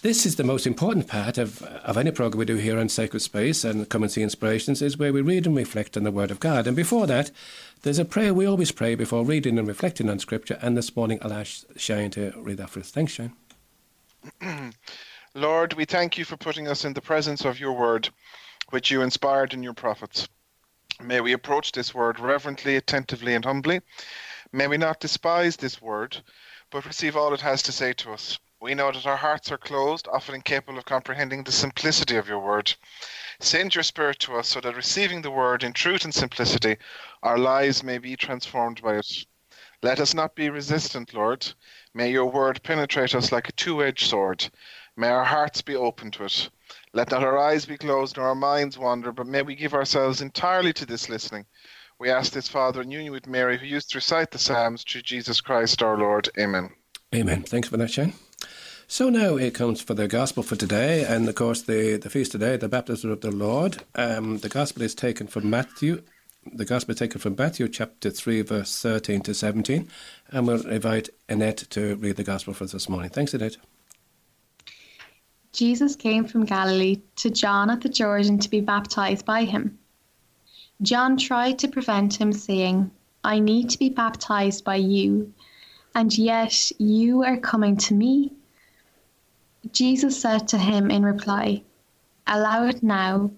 This 0.02 0.26
is 0.26 0.36
the 0.36 0.44
most 0.44 0.66
important 0.66 1.08
part 1.08 1.38
of, 1.38 1.62
of 1.62 1.98
any 1.98 2.10
program 2.10 2.40
we 2.40 2.46
do 2.46 2.58
here 2.58 2.80
on 2.80 2.90
Sacred 2.90 3.22
Space 3.22 3.64
and 3.64 3.88
Come 3.90 4.02
and 4.02 4.12
See 4.12 4.24
Inspirations, 4.24 4.82
is 4.82 4.98
where 4.98 5.14
we 5.14 5.22
read 5.22 5.46
and 5.46 5.56
reflect 5.56 5.98
on 5.98 6.04
the 6.04 6.12
Word 6.12 6.32
of 6.32 6.40
God. 6.40 6.66
And 6.66 6.76
before 6.76 7.06
that, 7.06 7.30
there's 7.86 8.00
a 8.00 8.04
prayer 8.04 8.34
we 8.34 8.48
always 8.48 8.72
pray 8.72 8.96
before 8.96 9.24
reading 9.24 9.60
and 9.60 9.68
reflecting 9.68 10.10
on 10.10 10.18
Scripture. 10.18 10.58
And 10.60 10.76
this 10.76 10.96
morning, 10.96 11.20
I'll 11.22 11.32
ask 11.32 11.66
Shane 11.78 12.10
to 12.12 12.34
read 12.36 12.58
that 12.58 12.72
for 12.72 12.80
us. 12.80 12.90
Thanks, 12.90 13.14
Shane. 13.14 13.34
Lord, 15.36 15.74
we 15.74 15.86
thank 15.86 16.18
you 16.18 16.26
for 16.26 16.36
putting 16.36 16.68
us 16.68 16.84
in 16.84 16.94
the 16.94 17.02
presence 17.02 17.46
of 17.46 17.60
your 17.60 17.74
Word, 17.74 18.10
which 18.72 18.90
you 18.90 19.04
inspired 19.04 19.54
in 19.54 19.62
your 19.62 19.76
prophets. 19.76 20.28
May 21.00 21.22
we 21.22 21.34
approach 21.34 21.74
this 21.74 21.94
Word 21.94 22.20
reverently, 22.20 22.76
attentively, 22.76 23.36
and 23.36 23.46
humbly. 23.46 23.82
May 24.52 24.66
we 24.66 24.78
not 24.78 25.00
despise 25.00 25.56
this 25.56 25.80
Word, 25.80 26.18
but 26.72 26.88
receive 26.88 27.16
all 27.16 27.36
it 27.36 27.42
has 27.42 27.62
to 27.62 27.72
say 27.72 27.94
to 27.94 28.14
us. 28.14 28.40
We 28.60 28.74
know 28.74 28.92
that 28.92 29.06
our 29.06 29.18
hearts 29.18 29.52
are 29.52 29.60
closed, 29.60 30.08
often 30.12 30.34
incapable 30.34 30.80
of 30.80 30.86
comprehending 30.86 31.44
the 31.44 31.52
simplicity 31.52 32.16
of 32.16 32.28
your 32.28 32.40
word. 32.40 32.74
Send 33.40 33.76
your 33.76 33.84
Spirit 33.84 34.20
to 34.20 34.36
us 34.36 34.48
so 34.48 34.62
that 34.62 34.76
receiving 34.76 35.22
the 35.22 35.32
word 35.32 35.64
in 35.64 35.74
truth 35.74 36.06
and 36.06 36.14
simplicity, 36.14 36.78
our 37.24 37.38
lives 37.38 37.84
may 37.84 37.98
be 37.98 38.16
transformed 38.16 38.82
by 38.82 38.98
it. 38.98 39.26
Let 39.82 40.00
us 40.00 40.14
not 40.14 40.36
be 40.36 40.50
resistant, 40.50 41.14
Lord. 41.14 41.46
May 41.94 42.12
your 42.12 42.26
word 42.26 42.64
penetrate 42.64 43.14
us 43.14 43.32
like 43.32 43.50
a 43.50 43.54
two 43.54 43.84
edged 43.84 44.10
sword. 44.10 44.50
May 44.98 45.10
our 45.10 45.24
hearts 45.24 45.62
be 45.62 45.76
open 45.76 46.12
to 46.12 46.26
it. 46.26 46.50
Let 46.94 47.12
not 47.12 47.24
our 47.24 47.38
eyes 47.38 47.66
be 47.66 47.78
closed 47.78 48.18
nor 48.18 48.28
our 48.28 48.36
minds 48.36 48.78
wander, 48.78 49.12
but 49.12 49.28
may 49.28 49.42
we 49.42 49.56
give 49.56 49.74
ourselves 49.74 50.22
entirely 50.22 50.74
to 50.74 50.86
this 50.86 51.10
listening. 51.10 51.46
We 52.00 52.10
ask 52.10 52.32
this, 52.32 52.48
Father, 52.48 52.82
in 52.82 52.92
union 52.92 53.14
with 53.14 53.28
Mary, 53.28 53.58
who 53.58 53.66
used 53.66 53.92
to 53.92 53.98
recite 53.98 54.32
the 54.32 54.40
Psalms, 54.40 54.84
through 54.84 55.04
Jesus 55.04 55.40
Christ 55.42 55.82
our 55.82 55.98
Lord. 55.98 56.30
Amen. 56.40 56.70
Amen. 57.14 57.44
Thanks 57.44 57.70
for 57.70 57.78
that, 57.78 57.92
Shane. 57.92 58.14
So 58.88 59.10
now 59.10 59.36
it 59.36 59.56
comes 59.56 59.82
for 59.82 59.96
the 59.96 60.08
gospel 60.08 60.44
for 60.44 60.56
today, 60.56 61.04
and 61.04 61.28
of 61.28 61.34
course 61.34 61.64
the, 61.64 61.98
the 61.98 62.10
feast 62.10 62.32
today, 62.32 62.56
the 62.56 62.70
baptism 62.70 63.10
of 63.10 63.22
the 63.22 63.32
Lord. 63.32 63.78
Um, 63.96 64.38
the 64.38 64.50
gospel 64.50 64.84
is 64.84 64.94
taken 64.94 65.26
from 65.26 65.50
Matthew. 65.50 66.04
The 66.54 66.66
gospel 66.66 66.94
is 66.94 67.00
taken 67.00 67.20
from 67.20 67.36
Matthew 67.36 67.68
chapter 67.68 68.12
3, 68.12 68.44
verse 68.44 68.80
13 68.82 69.22
to 69.22 69.34
17. 69.34 69.90
And 70.30 70.48
we'll 70.48 70.68
invite 70.68 71.10
Annette 71.28 71.66
to 71.72 71.96
read 71.96 72.18
the 72.18 72.24
gospel 72.24 72.54
for 72.54 72.66
us 72.66 72.74
this 72.74 72.88
morning. 72.88 73.10
Thanks, 73.10 73.34
Annette. 73.34 73.58
Jesus 75.52 75.96
came 75.96 76.26
from 76.26 76.46
Galilee 76.46 77.02
to 77.16 77.32
John 77.32 77.72
at 77.72 77.82
the 77.82 77.90
Jordan 77.90 78.38
to 78.40 78.50
be 78.50 78.62
baptized 78.62 79.26
by 79.26 79.46
him. 79.46 79.80
John 80.84 81.18
tried 81.18 81.58
to 81.60 81.68
prevent 81.68 82.22
him, 82.22 82.32
saying, 82.32 82.92
I 83.24 83.40
need 83.40 83.72
to 83.72 83.80
be 83.80 83.90
baptized 83.90 84.64
by 84.64 84.76
you, 84.76 85.34
and 85.96 86.16
yet 86.16 86.72
you 86.78 87.24
are 87.24 87.38
coming 87.38 87.78
to 87.78 87.96
me. 87.96 88.34
Jesus 89.72 90.20
said 90.20 90.48
to 90.50 90.58
him 90.58 90.92
in 90.92 91.04
reply, 91.04 91.64
Allow 92.28 92.68
it 92.68 92.84
now, 92.84 93.32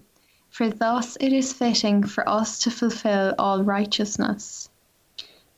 for 0.50 0.68
thus 0.68 1.16
it 1.20 1.32
is 1.32 1.52
fitting 1.52 2.02
for 2.02 2.28
us 2.28 2.58
to 2.60 2.70
fulfill 2.70 3.34
all 3.38 3.62
righteousness. 3.62 4.68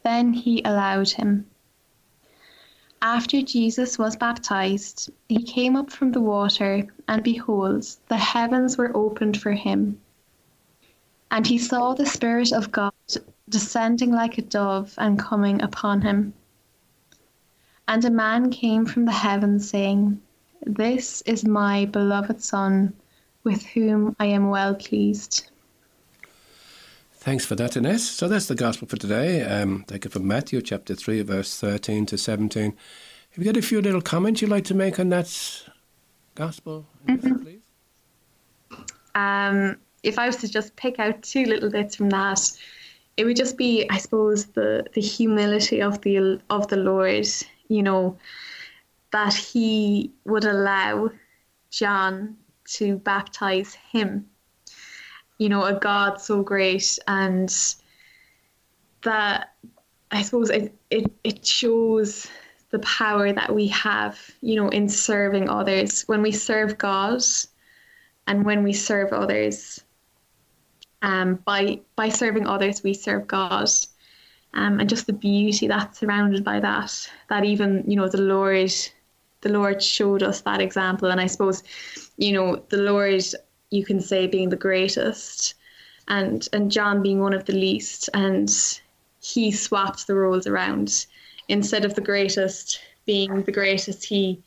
Then 0.02 0.32
he 0.32 0.62
allowed 0.62 1.10
him. 1.10 1.46
After 3.02 3.40
Jesus 3.40 3.98
was 3.98 4.16
baptized, 4.16 5.10
he 5.28 5.42
came 5.42 5.74
up 5.74 5.90
from 5.90 6.12
the 6.12 6.20
water, 6.20 6.86
and 7.08 7.22
behold, 7.22 7.86
the 8.08 8.18
heavens 8.18 8.76
were 8.76 8.94
opened 8.94 9.40
for 9.40 9.52
him. 9.52 10.00
And 11.30 11.46
he 11.46 11.56
saw 11.56 11.94
the 11.94 12.04
Spirit 12.04 12.52
of 12.52 12.70
God 12.72 12.92
descending 13.48 14.12
like 14.12 14.36
a 14.36 14.42
dove 14.42 14.94
and 14.98 15.18
coming 15.18 15.62
upon 15.62 16.02
him. 16.02 16.34
And 17.88 18.04
a 18.04 18.10
man 18.10 18.50
came 18.50 18.84
from 18.84 19.06
the 19.06 19.12
heavens, 19.12 19.68
saying, 19.70 20.20
this 20.62 21.22
is 21.22 21.44
my 21.44 21.86
beloved 21.86 22.42
Son, 22.42 22.92
with 23.44 23.64
whom 23.66 24.14
I 24.18 24.26
am 24.26 24.50
well 24.50 24.74
pleased. 24.74 25.50
Thanks 27.12 27.44
for 27.44 27.54
that, 27.56 27.76
Ines. 27.76 28.08
So 28.08 28.28
that's 28.28 28.46
the 28.46 28.54
gospel 28.54 28.88
for 28.88 28.96
today. 28.96 29.42
Um, 29.42 29.84
taken 29.86 30.10
from 30.10 30.26
Matthew 30.26 30.62
chapter 30.62 30.94
3, 30.94 31.22
verse 31.22 31.58
13 31.60 32.06
to 32.06 32.16
17. 32.16 32.74
Have 33.30 33.38
you 33.38 33.44
got 33.44 33.58
a 33.58 33.62
few 33.62 33.80
little 33.82 34.00
comments 34.00 34.40
you'd 34.40 34.50
like 34.50 34.64
to 34.64 34.74
make 34.74 34.98
on 34.98 35.10
that 35.10 35.30
gospel, 36.34 36.86
mm-hmm. 37.06 37.44
please? 37.44 37.60
Um, 39.14 39.76
if 40.02 40.18
I 40.18 40.26
was 40.26 40.36
to 40.36 40.48
just 40.48 40.74
pick 40.76 40.98
out 40.98 41.22
two 41.22 41.44
little 41.44 41.70
bits 41.70 41.94
from 41.94 42.08
that, 42.10 42.50
it 43.16 43.24
would 43.24 43.36
just 43.36 43.58
be, 43.58 43.86
I 43.90 43.98
suppose, 43.98 44.46
the, 44.46 44.86
the 44.94 45.00
humility 45.00 45.82
of 45.82 46.00
the 46.00 46.40
of 46.48 46.68
the 46.68 46.76
Lord. 46.76 47.26
You 47.68 47.82
know, 47.82 48.16
that 49.12 49.34
he 49.34 50.12
would 50.24 50.44
allow 50.44 51.10
John 51.70 52.36
to 52.64 52.98
baptize 52.98 53.74
him. 53.74 54.26
You 55.38 55.48
know, 55.48 55.64
a 55.64 55.74
God 55.74 56.20
so 56.20 56.42
great 56.42 56.98
and 57.08 57.52
that 59.02 59.54
I 60.10 60.22
suppose 60.22 60.50
it, 60.50 60.74
it, 60.90 61.10
it 61.24 61.46
shows 61.46 62.26
the 62.70 62.78
power 62.80 63.32
that 63.32 63.54
we 63.54 63.68
have, 63.68 64.18
you 64.40 64.56
know, 64.56 64.68
in 64.68 64.88
serving 64.88 65.48
others. 65.48 66.02
When 66.02 66.22
we 66.22 66.32
serve 66.32 66.78
God 66.78 67.22
and 68.26 68.44
when 68.44 68.62
we 68.62 68.72
serve 68.72 69.12
others, 69.12 69.82
um, 71.02 71.36
by 71.46 71.80
by 71.96 72.08
serving 72.10 72.46
others, 72.46 72.82
we 72.82 72.94
serve 72.94 73.26
God. 73.26 73.68
Um, 74.52 74.80
and 74.80 74.88
just 74.88 75.06
the 75.06 75.12
beauty 75.12 75.68
that's 75.68 76.00
surrounded 76.00 76.42
by 76.42 76.58
that, 76.58 77.08
that 77.28 77.44
even, 77.44 77.84
you 77.86 77.94
know, 77.94 78.08
the 78.08 78.20
Lord 78.20 78.72
the 79.42 79.48
Lord 79.48 79.82
showed 79.82 80.22
us 80.22 80.40
that 80.42 80.60
example. 80.60 81.10
And 81.10 81.20
I 81.20 81.26
suppose, 81.26 81.62
you 82.16 82.32
know, 82.32 82.62
the 82.68 82.78
Lord 82.78 83.22
you 83.70 83.84
can 83.84 84.00
say 84.00 84.26
being 84.26 84.48
the 84.48 84.56
greatest, 84.56 85.54
and 86.08 86.48
and 86.52 86.70
John 86.70 87.02
being 87.02 87.20
one 87.20 87.34
of 87.34 87.44
the 87.44 87.52
least, 87.52 88.10
and 88.14 88.50
he 89.22 89.52
swapped 89.52 90.06
the 90.06 90.14
roles 90.14 90.46
around. 90.46 91.06
Instead 91.48 91.84
of 91.84 91.94
the 91.94 92.00
greatest 92.00 92.80
being 93.06 93.42
the 93.42 93.52
greatest, 93.52 94.04
he 94.04 94.42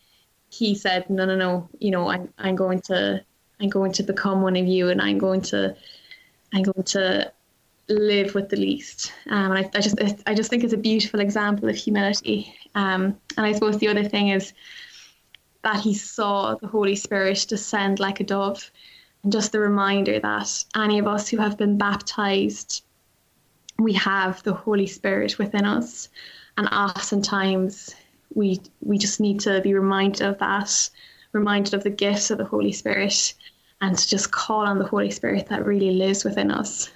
he 0.50 0.76
said, 0.76 1.10
no, 1.10 1.26
no, 1.26 1.36
no, 1.36 1.70
you 1.80 1.92
know, 1.92 2.10
I'm 2.10 2.34
I'm 2.38 2.56
going 2.56 2.82
to 2.82 3.24
I'm 3.60 3.70
going 3.70 3.94
to 3.94 4.04
become 4.04 4.42
one 4.42 4.56
of 4.56 4.68
you, 4.68 4.90
and 4.90 5.02
I'm 5.02 5.18
going 5.18 5.42
to 5.42 5.76
I'm 6.54 6.64
going 6.64 6.84
to 6.84 7.32
live 7.90 8.34
with 8.34 8.50
the 8.50 8.56
least. 8.56 9.14
Um, 9.30 9.52
and 9.52 9.66
I, 9.66 9.70
I 9.76 9.82
just 9.82 9.96
I 10.26 10.34
just 10.34 10.50
think 10.50 10.64
it's 10.64 10.74
a 10.74 10.78
beautiful 10.78 11.20
example 11.20 11.70
of 11.70 11.76
humility. 11.76 12.54
Um, 12.76 13.18
and 13.38 13.46
I 13.46 13.52
suppose 13.52 13.78
the 13.78 13.90
other 13.90 14.04
thing 14.04 14.30
is 14.30 14.54
that 15.64 15.80
he 15.80 15.94
saw 15.94 16.56
the 16.56 16.68
Holy 16.68 16.96
Spirit 16.96 17.46
descend 17.48 18.00
like 18.00 18.20
a 18.20 18.24
dove, 18.24 18.72
and 19.24 19.32
just 19.32 19.52
the 19.52 19.60
reminder 19.60 20.20
that 20.20 20.64
any 20.76 21.00
of 21.00 21.08
us 21.08 21.30
who 21.30 21.38
have 21.38 21.58
been 21.58 21.78
baptized, 21.78 22.84
we 23.80 23.94
have 23.94 24.44
the 24.44 24.54
Holy 24.54 24.88
Spirit 24.88 25.38
within 25.38 25.66
us, 25.66 26.10
and 26.58 26.68
oftentimes 26.70 27.96
we 28.34 28.62
we 28.82 28.98
just 28.98 29.20
need 29.20 29.40
to 29.42 29.62
be 29.62 29.74
reminded 29.74 30.22
of 30.22 30.38
that, 30.40 30.90
reminded 31.34 31.74
of 31.74 31.84
the 31.84 31.90
gifts 31.90 32.32
of 32.32 32.38
the 32.38 32.46
Holy 32.46 32.72
Spirit, 32.72 33.34
and 33.82 33.98
to 33.98 34.08
just 34.08 34.32
call 34.32 34.66
on 34.66 34.80
the 34.80 34.88
Holy 34.88 35.12
Spirit 35.12 35.48
that 35.48 35.66
really 35.66 35.92
lives 35.92 36.24
within 36.24 36.50
us. 36.50 36.90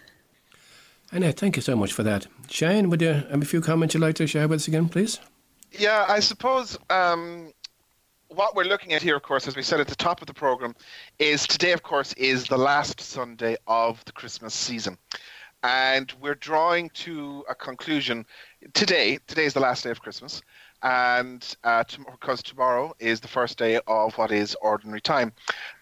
Annette, 1.11 1.39
thank 1.39 1.55
you 1.55 1.61
so 1.61 1.75
much 1.75 1.93
for 1.93 2.03
that. 2.03 2.27
Shane, 2.49 2.89
would 2.89 3.01
you 3.01 3.07
have 3.07 3.41
a 3.41 3.45
few 3.45 3.61
comments 3.61 3.93
you'd 3.93 4.01
like 4.01 4.15
to 4.15 4.27
share 4.27 4.47
with 4.47 4.61
us 4.61 4.67
again, 4.67 4.89
please? 4.89 5.19
Yeah, 5.71 6.05
I 6.07 6.19
suppose 6.19 6.77
um, 6.89 7.53
what 8.27 8.55
we're 8.55 8.65
looking 8.65 8.93
at 8.93 9.01
here, 9.01 9.15
of 9.15 9.23
course, 9.23 9.47
as 9.47 9.55
we 9.55 9.61
said 9.61 9.79
at 9.79 9.87
the 9.87 9.95
top 9.95 10.21
of 10.21 10.27
the 10.27 10.33
program, 10.33 10.75
is 11.17 11.47
today, 11.47 11.71
of 11.71 11.81
course, 11.83 12.13
is 12.13 12.45
the 12.45 12.57
last 12.57 12.99
Sunday 12.99 13.55
of 13.67 14.03
the 14.05 14.11
Christmas 14.11 14.53
season. 14.53 14.97
And 15.63 16.13
we're 16.21 16.35
drawing 16.35 16.89
to 16.89 17.43
a 17.49 17.55
conclusion 17.55 18.25
today. 18.73 19.19
Today 19.27 19.45
is 19.45 19.53
the 19.53 19.59
last 19.59 19.83
day 19.83 19.91
of 19.91 20.01
Christmas. 20.01 20.41
And 20.83 21.55
uh, 21.63 21.83
because 22.11 22.43
tomorrow 22.43 22.93
is 22.99 23.19
the 23.19 23.27
first 23.27 23.57
day 23.57 23.79
of 23.87 24.15
what 24.17 24.31
is 24.31 24.55
ordinary 24.61 25.01
time. 25.01 25.33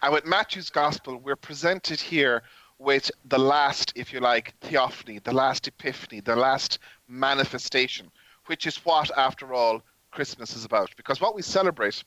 And 0.02 0.12
with 0.12 0.24
Matthew's 0.24 0.70
Gospel, 0.70 1.18
we're 1.18 1.36
presented 1.36 2.00
here 2.00 2.42
with 2.78 3.10
the 3.24 3.38
last, 3.38 3.92
if 3.96 4.12
you 4.12 4.20
like, 4.20 4.54
theophany, 4.60 5.18
the 5.20 5.32
last 5.32 5.66
epiphany, 5.66 6.20
the 6.20 6.36
last 6.36 6.78
manifestation, 7.08 8.10
which 8.46 8.66
is 8.66 8.76
what, 8.84 9.10
after 9.16 9.54
all, 9.54 9.82
Christmas 10.10 10.54
is 10.56 10.64
about. 10.64 10.90
Because 10.96 11.20
what 11.20 11.34
we 11.34 11.42
celebrate 11.42 12.02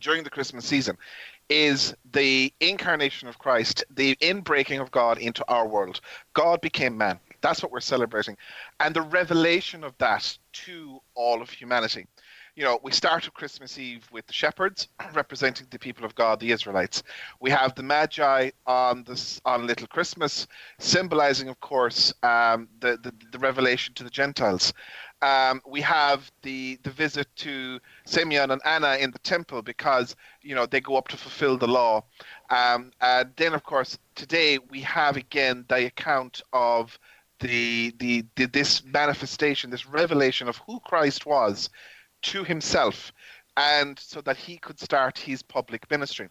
during 0.00 0.22
the 0.24 0.30
Christmas 0.30 0.64
season 0.64 0.96
is 1.48 1.94
the 2.12 2.52
incarnation 2.60 3.28
of 3.28 3.38
Christ, 3.38 3.84
the 3.90 4.16
inbreaking 4.16 4.80
of 4.80 4.90
God 4.90 5.18
into 5.18 5.44
our 5.48 5.66
world. 5.66 6.00
God 6.34 6.60
became 6.60 6.96
man. 6.96 7.20
That's 7.40 7.62
what 7.62 7.70
we're 7.70 7.80
celebrating. 7.80 8.36
And 8.80 8.94
the 8.94 9.02
revelation 9.02 9.84
of 9.84 9.96
that 9.98 10.36
to 10.64 11.00
all 11.14 11.40
of 11.40 11.50
humanity 11.50 12.06
you 12.56 12.64
know, 12.64 12.80
we 12.82 12.90
start 12.90 13.28
Christmas 13.34 13.78
Eve 13.78 14.08
with 14.10 14.26
the 14.26 14.32
shepherds 14.32 14.88
representing 15.14 15.66
the 15.70 15.78
people 15.78 16.06
of 16.06 16.14
God, 16.14 16.40
the 16.40 16.52
Israelites. 16.52 17.02
We 17.38 17.50
have 17.50 17.74
the 17.74 17.82
Magi 17.82 18.50
on 18.66 19.04
this 19.04 19.42
on 19.44 19.66
Little 19.66 19.86
Christmas, 19.86 20.46
symbolizing, 20.78 21.48
of 21.50 21.60
course, 21.60 22.14
um, 22.22 22.68
the, 22.80 22.96
the, 23.02 23.12
the 23.30 23.38
revelation 23.38 23.92
to 23.94 24.04
the 24.04 24.10
Gentiles. 24.10 24.72
Um, 25.20 25.60
we 25.66 25.82
have 25.82 26.30
the 26.42 26.78
the 26.82 26.90
visit 26.90 27.26
to 27.36 27.78
Simeon 28.06 28.50
and 28.50 28.62
Anna 28.64 28.96
in 28.96 29.10
the 29.10 29.18
temple 29.18 29.60
because 29.60 30.16
you 30.40 30.54
know 30.54 30.64
they 30.64 30.80
go 30.80 30.96
up 30.96 31.08
to 31.08 31.16
fulfill 31.18 31.58
the 31.58 31.68
law. 31.68 32.04
Um, 32.48 32.90
and 33.02 33.32
then, 33.36 33.52
of 33.52 33.64
course, 33.64 33.98
today 34.14 34.58
we 34.70 34.80
have 34.80 35.18
again 35.18 35.66
the 35.68 35.86
account 35.86 36.40
of 36.54 36.98
the, 37.40 37.94
the, 37.98 38.24
the 38.36 38.46
this 38.46 38.82
manifestation, 38.82 39.68
this 39.68 39.86
revelation 39.86 40.48
of 40.48 40.56
who 40.66 40.80
Christ 40.80 41.26
was 41.26 41.68
to 42.22 42.44
himself 42.44 43.12
and 43.56 43.98
so 43.98 44.20
that 44.20 44.36
he 44.36 44.58
could 44.58 44.78
start 44.78 45.18
his 45.18 45.42
public 45.42 45.90
ministry. 45.90 46.28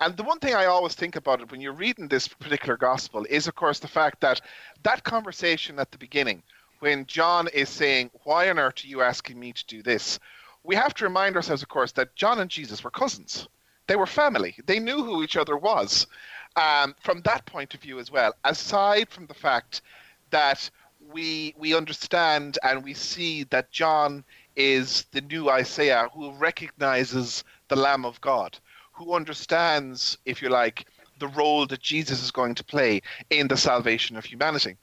And 0.00 0.16
the 0.16 0.24
one 0.24 0.40
thing 0.40 0.54
I 0.54 0.66
always 0.66 0.94
think 0.94 1.16
about 1.16 1.40
it 1.40 1.50
when 1.50 1.60
you're 1.60 1.72
reading 1.72 2.08
this 2.08 2.26
particular 2.28 2.76
gospel 2.76 3.24
is, 3.30 3.46
of 3.46 3.54
course, 3.54 3.78
the 3.78 3.88
fact 3.88 4.20
that 4.20 4.40
that 4.82 5.04
conversation 5.04 5.78
at 5.78 5.90
the 5.92 5.98
beginning, 5.98 6.42
when 6.80 7.06
John 7.06 7.48
is 7.48 7.68
saying, 7.68 8.10
Why 8.24 8.50
on 8.50 8.58
earth 8.58 8.84
are 8.84 8.88
you 8.88 9.00
asking 9.00 9.38
me 9.38 9.52
to 9.52 9.66
do 9.66 9.82
this? 9.82 10.18
We 10.64 10.74
have 10.74 10.94
to 10.94 11.04
remind 11.04 11.36
ourselves, 11.36 11.62
of 11.62 11.68
course, 11.68 11.92
that 11.92 12.16
John 12.16 12.40
and 12.40 12.50
Jesus 12.50 12.82
were 12.82 12.90
cousins. 12.90 13.48
They 13.86 13.96
were 13.96 14.06
family. 14.06 14.56
They 14.66 14.80
knew 14.80 15.04
who 15.04 15.22
each 15.22 15.36
other 15.36 15.56
was. 15.56 16.08
Um, 16.56 16.94
from 17.00 17.22
that 17.22 17.46
point 17.46 17.74
of 17.74 17.80
view 17.80 18.00
as 18.00 18.10
well, 18.10 18.34
aside 18.44 19.10
from 19.10 19.26
the 19.26 19.34
fact 19.34 19.82
that 20.30 20.68
we 21.12 21.54
we 21.56 21.74
understand 21.74 22.58
and 22.62 22.82
we 22.82 22.94
see 22.94 23.44
that 23.44 23.70
John 23.70 24.24
is 24.56 25.04
the 25.12 25.20
new 25.20 25.48
Isaiah 25.50 26.08
who 26.12 26.32
recognizes 26.32 27.44
the 27.68 27.76
Lamb 27.76 28.04
of 28.04 28.20
God, 28.20 28.58
who 28.92 29.14
understands, 29.14 30.18
if 30.24 30.42
you 30.42 30.48
like, 30.48 30.86
the 31.18 31.28
role 31.28 31.66
that 31.66 31.80
Jesus 31.80 32.22
is 32.22 32.30
going 32.30 32.54
to 32.54 32.64
play 32.64 33.02
in 33.30 33.48
the 33.48 33.56
salvation 33.56 34.16
of 34.16 34.24
humanity. 34.24 34.76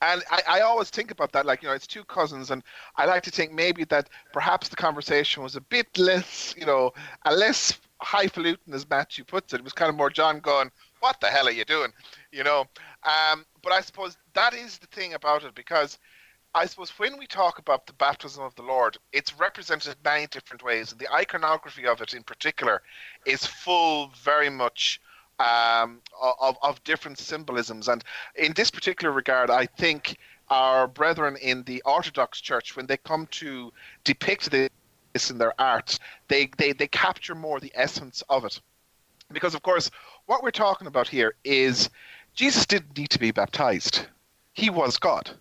And 0.00 0.22
I, 0.30 0.42
I, 0.48 0.60
always 0.60 0.90
think 0.90 1.10
about 1.10 1.32
that, 1.32 1.44
like, 1.44 1.62
you 1.62 1.68
know, 1.68 1.74
it's 1.74 1.88
two 1.88 2.04
cousins, 2.04 2.52
and 2.52 2.62
I 2.94 3.04
like 3.06 3.24
to 3.24 3.30
think 3.30 3.52
maybe 3.52 3.82
that 3.84 4.08
perhaps 4.32 4.68
the 4.68 4.76
conversation 4.76 5.42
was 5.42 5.56
a 5.56 5.60
bit 5.60 5.98
less, 5.98 6.54
you 6.56 6.66
know, 6.66 6.92
a 7.24 7.34
less 7.34 7.76
highfalutin 8.00 8.72
as 8.74 8.88
Matthew 8.88 9.24
puts 9.24 9.52
it. 9.52 9.58
It 9.58 9.64
was 9.64 9.72
kind 9.72 9.88
of 9.88 9.96
more 9.96 10.10
John 10.10 10.38
going, 10.38 10.70
What 11.00 11.20
the 11.20 11.26
hell 11.26 11.48
are 11.48 11.52
you 11.52 11.64
doing? 11.64 11.92
You 12.30 12.44
know? 12.44 12.66
Um, 13.02 13.44
but 13.62 13.72
I 13.72 13.80
suppose 13.80 14.16
that 14.34 14.54
is 14.54 14.78
the 14.78 14.86
thing 14.88 15.14
about 15.14 15.42
it, 15.42 15.54
because 15.54 15.98
I 16.56 16.64
suppose 16.64 16.88
when 16.98 17.18
we 17.18 17.26
talk 17.26 17.58
about 17.58 17.86
the 17.86 17.92
baptism 17.92 18.42
of 18.42 18.54
the 18.54 18.62
Lord, 18.62 18.96
it's 19.12 19.38
represented 19.38 19.94
many 20.02 20.26
different 20.26 20.64
ways. 20.64 20.90
And 20.90 20.98
the 20.98 21.12
iconography 21.12 21.86
of 21.86 22.00
it 22.00 22.14
in 22.14 22.22
particular 22.22 22.80
is 23.26 23.44
full 23.44 24.10
very 24.22 24.48
much 24.48 24.98
um, 25.38 26.00
of, 26.18 26.56
of 26.62 26.82
different 26.82 27.18
symbolisms. 27.18 27.88
And 27.88 28.02
in 28.36 28.54
this 28.54 28.70
particular 28.70 29.12
regard, 29.12 29.50
I 29.50 29.66
think 29.66 30.16
our 30.48 30.88
brethren 30.88 31.36
in 31.42 31.62
the 31.64 31.82
Orthodox 31.82 32.40
Church, 32.40 32.74
when 32.74 32.86
they 32.86 32.96
come 32.96 33.26
to 33.32 33.70
depict 34.04 34.50
this 34.50 35.30
in 35.30 35.36
their 35.36 35.52
art, 35.60 35.98
they, 36.28 36.48
they, 36.56 36.72
they 36.72 36.88
capture 36.88 37.34
more 37.34 37.60
the 37.60 37.72
essence 37.74 38.22
of 38.30 38.46
it. 38.46 38.62
Because, 39.30 39.54
of 39.54 39.60
course, 39.60 39.90
what 40.24 40.42
we're 40.42 40.52
talking 40.52 40.86
about 40.86 41.06
here 41.06 41.34
is 41.44 41.90
Jesus 42.34 42.64
didn't 42.64 42.96
need 42.96 43.10
to 43.10 43.18
be 43.18 43.30
baptized, 43.30 44.06
he 44.54 44.70
was 44.70 44.96
God 44.96 45.36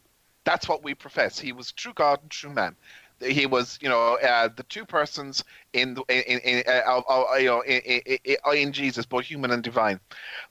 that's 0.45 0.69
what 0.69 0.83
we 0.83 0.93
profess. 0.93 1.37
He 1.39 1.51
was 1.51 1.71
true 1.71 1.93
God 1.93 2.21
and 2.21 2.31
true 2.31 2.53
man. 2.53 2.75
He 3.19 3.45
was, 3.45 3.79
you 3.81 3.89
know, 3.89 4.17
uh, 4.17 4.49
the 4.55 4.63
two 4.63 4.85
persons 4.85 5.43
in, 5.73 5.97
in, 6.09 6.39
in, 6.39 6.63
uh, 6.67 7.01
uh, 7.09 7.35
you 7.37 7.45
know, 7.45 7.61
in, 7.63 8.37
in 8.53 8.73
Jesus, 8.73 9.05
both 9.05 9.25
human 9.25 9.51
and 9.51 9.63
divine. 9.63 9.99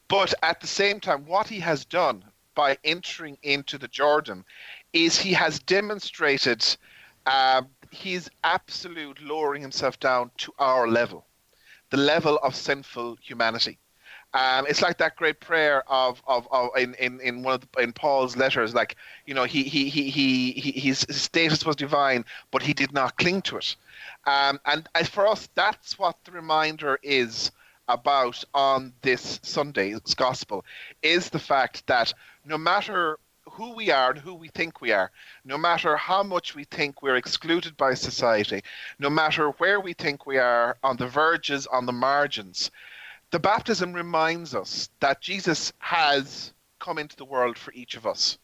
But 0.08 0.34
at 0.42 0.60
the 0.60 0.66
same 0.66 0.98
time, 0.98 1.26
what 1.26 1.46
he 1.46 1.60
has 1.60 1.84
done 1.84 2.24
by 2.54 2.78
entering 2.84 3.36
into 3.42 3.78
the 3.78 3.88
Jordan 3.88 4.44
is 4.92 5.18
he 5.18 5.32
has 5.34 5.58
demonstrated 5.58 6.64
uh, 7.26 7.62
his 7.90 8.30
absolute 8.44 9.20
lowering 9.22 9.62
himself 9.62 10.00
down 10.00 10.30
to 10.38 10.52
our 10.58 10.88
level, 10.88 11.26
the 11.90 11.96
level 11.96 12.38
of 12.42 12.54
sinful 12.54 13.18
humanity. 13.22 13.78
Um, 14.34 14.66
it's 14.68 14.82
like 14.82 14.98
that 14.98 15.14
great 15.14 15.38
prayer 15.38 15.88
of, 15.88 16.20
of, 16.26 16.48
of 16.50 16.70
in, 16.76 16.94
in, 16.94 17.20
in 17.20 17.42
one 17.44 17.54
of 17.54 17.60
the, 17.60 17.80
in 17.80 17.92
Paul's 17.92 18.36
letters, 18.36 18.74
like 18.74 18.96
you 19.26 19.32
know 19.32 19.44
he 19.44 19.62
he, 19.62 19.88
he, 19.88 20.10
he, 20.10 20.50
he 20.52 20.72
his 20.72 21.06
status 21.08 21.64
was 21.64 21.76
divine, 21.76 22.24
but 22.50 22.60
he 22.60 22.74
did 22.74 22.92
not 22.92 23.16
cling 23.16 23.42
to 23.42 23.58
it. 23.58 23.76
Um, 24.26 24.58
and 24.66 24.88
for 25.08 25.28
us, 25.28 25.48
that's 25.54 25.98
what 26.00 26.16
the 26.24 26.32
reminder 26.32 26.98
is 27.02 27.52
about 27.86 28.42
on 28.54 28.92
this 29.02 29.38
Sunday's 29.42 30.14
gospel, 30.14 30.64
is 31.02 31.30
the 31.30 31.38
fact 31.38 31.86
that 31.86 32.12
no 32.44 32.58
matter 32.58 33.18
who 33.52 33.74
we 33.74 33.90
are 33.90 34.10
and 34.10 34.18
who 34.18 34.34
we 34.34 34.48
think 34.48 34.80
we 34.80 34.90
are, 34.90 35.12
no 35.44 35.56
matter 35.56 35.96
how 35.96 36.24
much 36.24 36.56
we 36.56 36.64
think 36.64 37.02
we're 37.02 37.16
excluded 37.16 37.76
by 37.76 37.94
society, 37.94 38.62
no 38.98 39.10
matter 39.10 39.50
where 39.58 39.78
we 39.78 39.92
think 39.92 40.26
we 40.26 40.38
are 40.38 40.76
on 40.82 40.96
the 40.96 41.06
verges, 41.06 41.68
on 41.68 41.86
the 41.86 41.92
margins, 41.92 42.72
the 43.30 43.38
baptism 43.38 43.92
reminds 43.92 44.54
us 44.54 44.90
that 45.00 45.20
Jesus 45.20 45.72
has 45.78 46.52
come 46.78 46.98
into 46.98 47.16
the 47.16 47.24
world 47.24 47.58
for 47.58 47.72
each 47.72 47.96
of 47.96 48.06
us. 48.06 48.38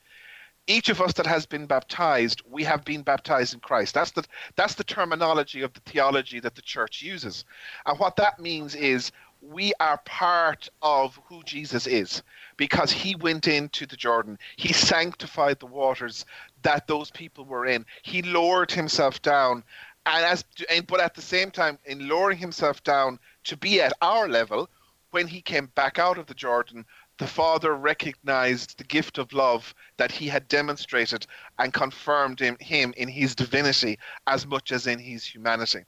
Each 0.67 0.89
of 0.89 1.01
us 1.01 1.13
that 1.15 1.27
has 1.27 1.47
been 1.47 1.67
baptized, 1.67 2.43
we 2.49 2.63
have 2.65 2.85
been 2.85 3.03
baptized 3.03 3.55
in 3.55 3.61
Christ. 3.61 3.95
That's 3.95 4.13
the 4.13 4.25
that's 4.57 4.75
the 4.75 4.85
terminology 4.85 5.63
of 5.63 5.73
the 5.73 5.81
theology 5.81 6.39
that 6.41 6.55
the 6.55 6.63
church 6.63 7.03
uses. 7.03 7.45
And 7.87 7.99
what 7.99 8.17
that 8.17 8.39
means 8.39 8.75
is 8.75 9.11
we 9.43 9.73
are 9.81 9.99
part 10.05 10.69
of 10.83 11.19
who 11.27 11.43
Jesus 11.43 11.87
is 11.87 12.23
because 12.57 12.93
he 12.93 13.15
went 13.17 13.49
into 13.49 13.87
the 13.87 13.97
Jordan. 13.97 14.39
He 14.57 14.73
sanctified 14.73 15.59
the 15.59 15.67
waters 15.67 16.27
that 16.63 16.87
those 16.87 17.11
people 17.11 17.45
were 17.47 17.67
in. 17.67 17.87
He 18.03 18.23
lowered 18.23 18.71
himself 18.71 19.23
down 19.23 19.65
and 20.07 20.25
as 20.25 20.45
and, 20.71 20.87
but 20.87 21.01
at 21.01 21.15
the 21.15 21.23
same 21.23 21.51
time 21.51 21.79
in 21.85 22.09
lowering 22.09 22.39
himself 22.39 22.83
down 22.83 23.19
to 23.45 23.57
be 23.57 23.81
at 23.81 23.93
our 24.01 24.29
level 24.29 24.69
when 25.11 25.27
he 25.27 25.41
came 25.41 25.67
back 25.75 25.99
out 25.99 26.19
of 26.19 26.27
the 26.27 26.35
Jordan, 26.35 26.85
the 27.19 27.27
Father 27.27 27.75
recognized 27.75 28.79
the 28.79 28.85
gift 28.85 29.19
of 29.19 29.33
love 29.33 29.75
that 29.99 30.11
he 30.11 30.27
had 30.27 30.49
demonstrated 30.49 31.27
and 31.59 31.73
confirmed 31.73 32.41
in 32.41 32.57
him 32.61 32.95
in 32.97 33.09
his 33.09 33.35
divinity 33.35 33.99
as 34.27 34.47
much 34.47 34.73
as 34.73 34.87
in 34.87 34.99
his 34.99 35.25
humanity. 35.25 35.81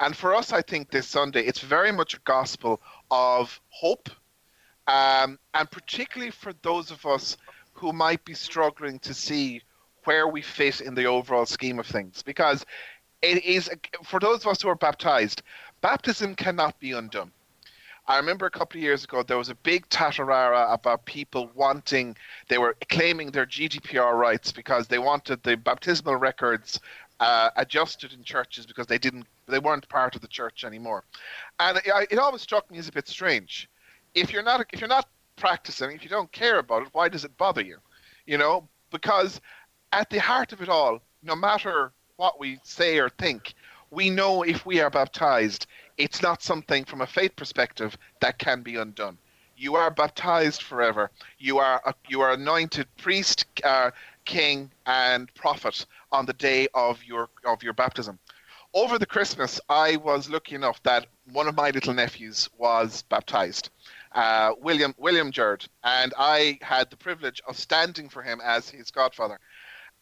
And 0.00 0.16
for 0.16 0.34
us, 0.34 0.52
I 0.52 0.62
think 0.62 0.90
this 0.90 1.06
Sunday, 1.06 1.42
it's 1.42 1.60
very 1.60 1.92
much 1.92 2.14
a 2.14 2.20
gospel 2.24 2.80
of 3.10 3.60
hope, 3.68 4.10
um, 4.86 5.38
and 5.54 5.70
particularly 5.70 6.32
for 6.32 6.52
those 6.62 6.90
of 6.90 7.06
us 7.06 7.36
who 7.72 7.92
might 7.92 8.24
be 8.24 8.34
struggling 8.34 8.98
to 9.00 9.14
see 9.14 9.62
where 10.04 10.26
we 10.26 10.42
fit 10.42 10.80
in 10.80 10.94
the 10.94 11.04
overall 11.04 11.46
scheme 11.46 11.78
of 11.78 11.86
things. 11.86 12.22
Because 12.22 12.66
it 13.22 13.44
is, 13.44 13.70
for 14.04 14.18
those 14.18 14.40
of 14.40 14.48
us 14.48 14.62
who 14.62 14.68
are 14.68 14.74
baptized, 14.74 15.42
baptism 15.82 16.34
cannot 16.34 16.78
be 16.80 16.92
undone. 16.92 17.30
I 18.08 18.16
remember 18.16 18.46
a 18.46 18.50
couple 18.50 18.78
of 18.78 18.82
years 18.82 19.04
ago 19.04 19.22
there 19.22 19.36
was 19.36 19.50
a 19.50 19.54
big 19.56 19.88
tatarara 19.88 20.72
about 20.72 21.04
people 21.04 21.50
wanting, 21.54 22.16
they 22.48 22.58
were 22.58 22.76
claiming 22.88 23.30
their 23.30 23.46
GDPR 23.46 24.14
rights 24.14 24.50
because 24.50 24.88
they 24.88 24.98
wanted 24.98 25.42
the 25.42 25.56
baptismal 25.56 26.16
records 26.16 26.80
uh, 27.20 27.50
adjusted 27.56 28.12
in 28.12 28.24
churches 28.24 28.66
because 28.66 28.86
they 28.86 28.98
didn't, 28.98 29.26
they 29.46 29.58
weren't 29.58 29.88
part 29.88 30.16
of 30.16 30.22
the 30.22 30.28
church 30.28 30.64
anymore, 30.64 31.04
and 31.60 31.76
it, 31.78 31.84
it 32.10 32.18
always 32.18 32.42
struck 32.42 32.68
me 32.70 32.78
as 32.78 32.88
a 32.88 32.92
bit 32.92 33.06
strange. 33.06 33.68
If 34.14 34.32
you're 34.32 34.42
not, 34.42 34.66
if 34.72 34.80
you're 34.80 34.88
not 34.88 35.08
practicing, 35.36 35.92
if 35.92 36.02
you 36.02 36.10
don't 36.10 36.30
care 36.32 36.58
about 36.58 36.82
it, 36.82 36.88
why 36.92 37.08
does 37.08 37.24
it 37.24 37.36
bother 37.36 37.62
you? 37.62 37.78
You 38.26 38.38
know, 38.38 38.68
because 38.90 39.40
at 39.92 40.10
the 40.10 40.18
heart 40.18 40.52
of 40.52 40.60
it 40.60 40.68
all, 40.68 40.98
no 41.22 41.36
matter 41.36 41.92
what 42.16 42.40
we 42.40 42.58
say 42.64 42.98
or 42.98 43.08
think, 43.08 43.54
we 43.92 44.08
know 44.08 44.42
if 44.42 44.64
we 44.64 44.80
are 44.80 44.88
baptized, 44.90 45.66
it's 45.98 46.22
not 46.22 46.42
something 46.42 46.84
from 46.84 47.02
a 47.02 47.06
faith 47.06 47.36
perspective 47.36 47.96
that 48.20 48.38
can 48.38 48.62
be 48.62 48.76
undone. 48.76 49.18
You 49.54 49.76
are 49.76 49.90
baptized 49.90 50.62
forever. 50.62 51.10
You 51.38 51.58
are 51.58 51.80
a, 51.84 51.94
you 52.08 52.22
are 52.22 52.32
anointed 52.32 52.88
priest, 52.96 53.44
uh, 53.62 53.90
king, 54.24 54.70
and 54.86 55.32
prophet 55.34 55.84
on 56.10 56.24
the 56.24 56.32
day 56.32 56.68
of 56.72 57.04
your 57.04 57.28
of 57.44 57.62
your 57.62 57.74
baptism. 57.74 58.18
Over 58.72 58.98
the 58.98 59.06
Christmas, 59.06 59.60
I 59.68 59.96
was 59.96 60.30
lucky 60.30 60.54
enough 60.54 60.82
that 60.84 61.06
one 61.30 61.46
of 61.46 61.54
my 61.54 61.68
little 61.68 61.92
nephews 61.92 62.48
was 62.56 63.02
baptized, 63.02 63.68
uh, 64.12 64.52
William 64.58 64.94
William 64.96 65.30
Jerd, 65.30 65.68
and 65.84 66.14
I 66.18 66.58
had 66.62 66.88
the 66.88 66.96
privilege 66.96 67.42
of 67.46 67.58
standing 67.58 68.08
for 68.08 68.22
him 68.22 68.40
as 68.42 68.70
his 68.70 68.90
godfather. 68.90 69.38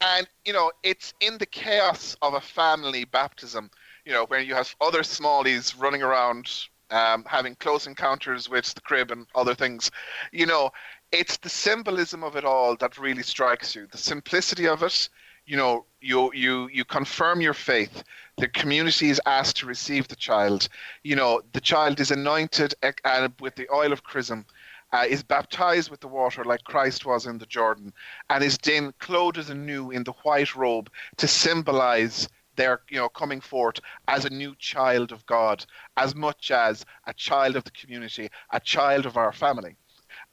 And 0.01 0.28
you 0.47 0.53
know, 0.53 0.70
it's 0.84 1.12
in 1.20 1.38
the 1.38 1.47
chaos 1.47 2.16
of 2.22 2.34
a 2.34 2.41
family 2.41 3.05
baptism 3.05 3.70
you 4.05 4.12
know, 4.12 4.24
where 4.26 4.40
you 4.40 4.55
have 4.55 4.74
other 4.80 5.01
smallies 5.01 5.78
running 5.80 6.03
around 6.03 6.51
um, 6.90 7.24
having 7.26 7.55
close 7.55 7.86
encounters 7.86 8.48
with 8.48 8.74
the 8.74 8.80
crib 8.80 9.11
and 9.11 9.26
other 9.34 9.55
things. 9.55 9.90
You 10.32 10.46
know, 10.46 10.70
it's 11.12 11.36
the 11.38 11.48
symbolism 11.48 12.22
of 12.22 12.36
it 12.36 12.44
all 12.44 12.76
that 12.76 12.98
really 12.98 13.22
strikes 13.22 13.74
you. 13.74 13.86
The 13.90 13.98
simplicity 13.98 14.66
of 14.66 14.82
it. 14.82 15.09
You 15.46 15.57
know, 15.57 15.86
you 16.01 16.32
you 16.34 16.68
you 16.68 16.84
confirm 16.84 17.40
your 17.40 17.55
faith. 17.55 18.05
The 18.36 18.48
community 18.48 19.11
is 19.11 19.20
asked 19.26 19.57
to 19.59 19.66
receive 19.66 20.07
the 20.09 20.16
child. 20.16 20.68
You 21.03 21.16
know, 21.16 21.42
the 21.53 21.61
child 21.61 21.98
is 21.98 22.11
anointed 22.11 22.74
uh, 22.82 23.28
with 23.40 23.57
the 23.57 23.68
oil 23.72 23.92
of 23.92 24.05
chrism. 24.05 24.46
Uh, 24.92 25.05
is 25.09 25.22
baptized 25.22 25.88
with 25.88 26.01
the 26.01 26.09
water 26.09 26.42
like 26.42 26.64
Christ 26.64 27.07
was 27.07 27.24
in 27.24 27.38
the 27.38 27.46
Jordan, 27.46 27.92
and 28.28 28.42
is 28.42 28.59
then 28.59 28.92
clothed 28.98 29.48
anew 29.48 29.92
in 29.92 30.03
the 30.03 30.14
white 30.24 30.57
robe 30.57 30.90
to 31.16 31.28
symbolize 31.28 32.28
they're 32.57 32.80
you 32.88 32.98
know 32.98 33.09
coming 33.09 33.40
forth 33.40 33.80
as 34.09 34.24
a 34.24 34.30
new 34.30 34.55
child 34.59 35.12
of 35.12 35.24
God, 35.26 35.64
as 35.96 36.14
much 36.14 36.51
as 36.51 36.84
a 37.07 37.14
child 37.14 37.57
of 37.57 37.64
the 37.64 37.70
community, 37.70 38.30
a 38.53 38.61
child 38.61 39.07
of 39.07 39.16
our 39.16 39.32
family. 39.32 39.76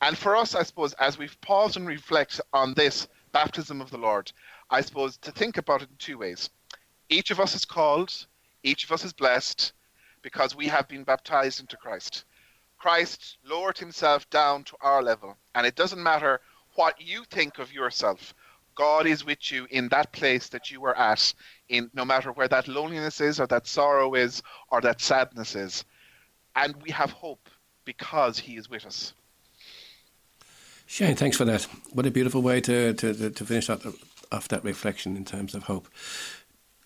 And 0.02 0.18
for 0.18 0.36
us, 0.36 0.56
I 0.56 0.64
suppose, 0.64 0.94
as 0.94 1.18
we've 1.18 1.40
paused 1.42 1.78
and 1.78 1.88
reflect 1.88 2.42
on 2.54 2.74
this 2.74 3.08
baptism 3.32 3.82
of 3.82 3.90
the 3.90 3.98
Lord, 3.98 4.32
I 4.70 4.82
suppose 4.82 5.18
to 5.18 5.32
think 5.32 5.58
about 5.58 5.82
it 5.82 5.90
in 5.90 5.96
two 5.98 6.18
ways. 6.18 6.50
Each 7.10 7.32
of 7.32 7.40
us 7.40 7.56
is 7.56 7.66
called, 7.66 8.26
each 8.64 8.84
of 8.84 8.92
us 8.92 9.06
is 9.06 9.14
blessed, 9.14 9.74
because 10.22 10.56
we 10.56 10.68
have 10.68 10.88
been 10.88 11.04
baptized 11.04 11.60
into 11.60 11.78
Christ. 11.78 12.26
Christ 12.78 13.38
lowered 13.44 13.78
himself 13.78 14.30
down 14.30 14.64
to 14.66 14.78
our 14.82 15.02
level, 15.02 15.38
and 15.56 15.66
it 15.66 15.76
doesn't 15.76 16.02
matter 16.02 16.42
what 16.76 17.02
you 17.02 17.24
think 17.26 17.60
of 17.60 17.74
yourself. 17.74 18.34
God 18.76 19.08
is 19.08 19.26
with 19.26 19.52
you 19.52 19.66
in 19.72 19.90
that 19.90 20.12
place 20.12 20.50
that 20.50 20.70
you 20.70 20.86
are 20.86 20.96
at 20.96 21.34
in 21.70 21.90
no 21.94 22.06
matter 22.06 22.32
where 22.32 22.48
that 22.48 22.68
loneliness 22.68 23.22
is 23.22 23.40
or 23.40 23.48
that 23.48 23.68
sorrow 23.68 24.14
is 24.14 24.42
or 24.70 24.82
that 24.82 25.02
sadness 25.02 25.56
is. 25.56 25.84
And 26.56 26.76
we 26.82 26.92
have 26.92 27.12
hope 27.12 27.50
because 27.86 28.40
he 28.40 28.58
is 28.58 28.70
with 28.70 28.86
us. 28.86 29.14
Shane, 30.86 31.16
thanks 31.16 31.38
for 31.38 31.46
that. 31.46 31.64
What 31.92 32.06
a 32.06 32.12
beautiful 32.12 32.42
way 32.42 32.62
to, 32.62 32.94
to, 32.94 33.30
to 33.30 33.46
finish 33.46 33.70
off, 33.70 33.86
off 34.32 34.48
that 34.48 34.64
reflection 34.64 35.18
in 35.18 35.26
terms 35.26 35.54
of 35.54 35.64
hope. 35.64 35.88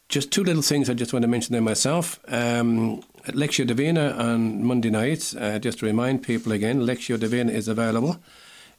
Just 0.09 0.31
two 0.31 0.43
little 0.43 0.63
things 0.63 0.89
I 0.89 0.93
just 0.93 1.13
want 1.13 1.23
to 1.23 1.27
mention 1.29 1.53
there 1.53 1.61
myself. 1.61 2.19
Um, 2.27 3.01
Lectio 3.27 3.65
Divina 3.65 4.11
on 4.11 4.63
Monday 4.63 4.89
nights, 4.89 5.35
uh, 5.35 5.59
just 5.59 5.79
to 5.79 5.85
remind 5.85 6.23
people 6.23 6.51
again, 6.51 6.81
Lectio 6.81 7.19
Divina 7.19 7.51
is 7.51 7.67
available 7.67 8.19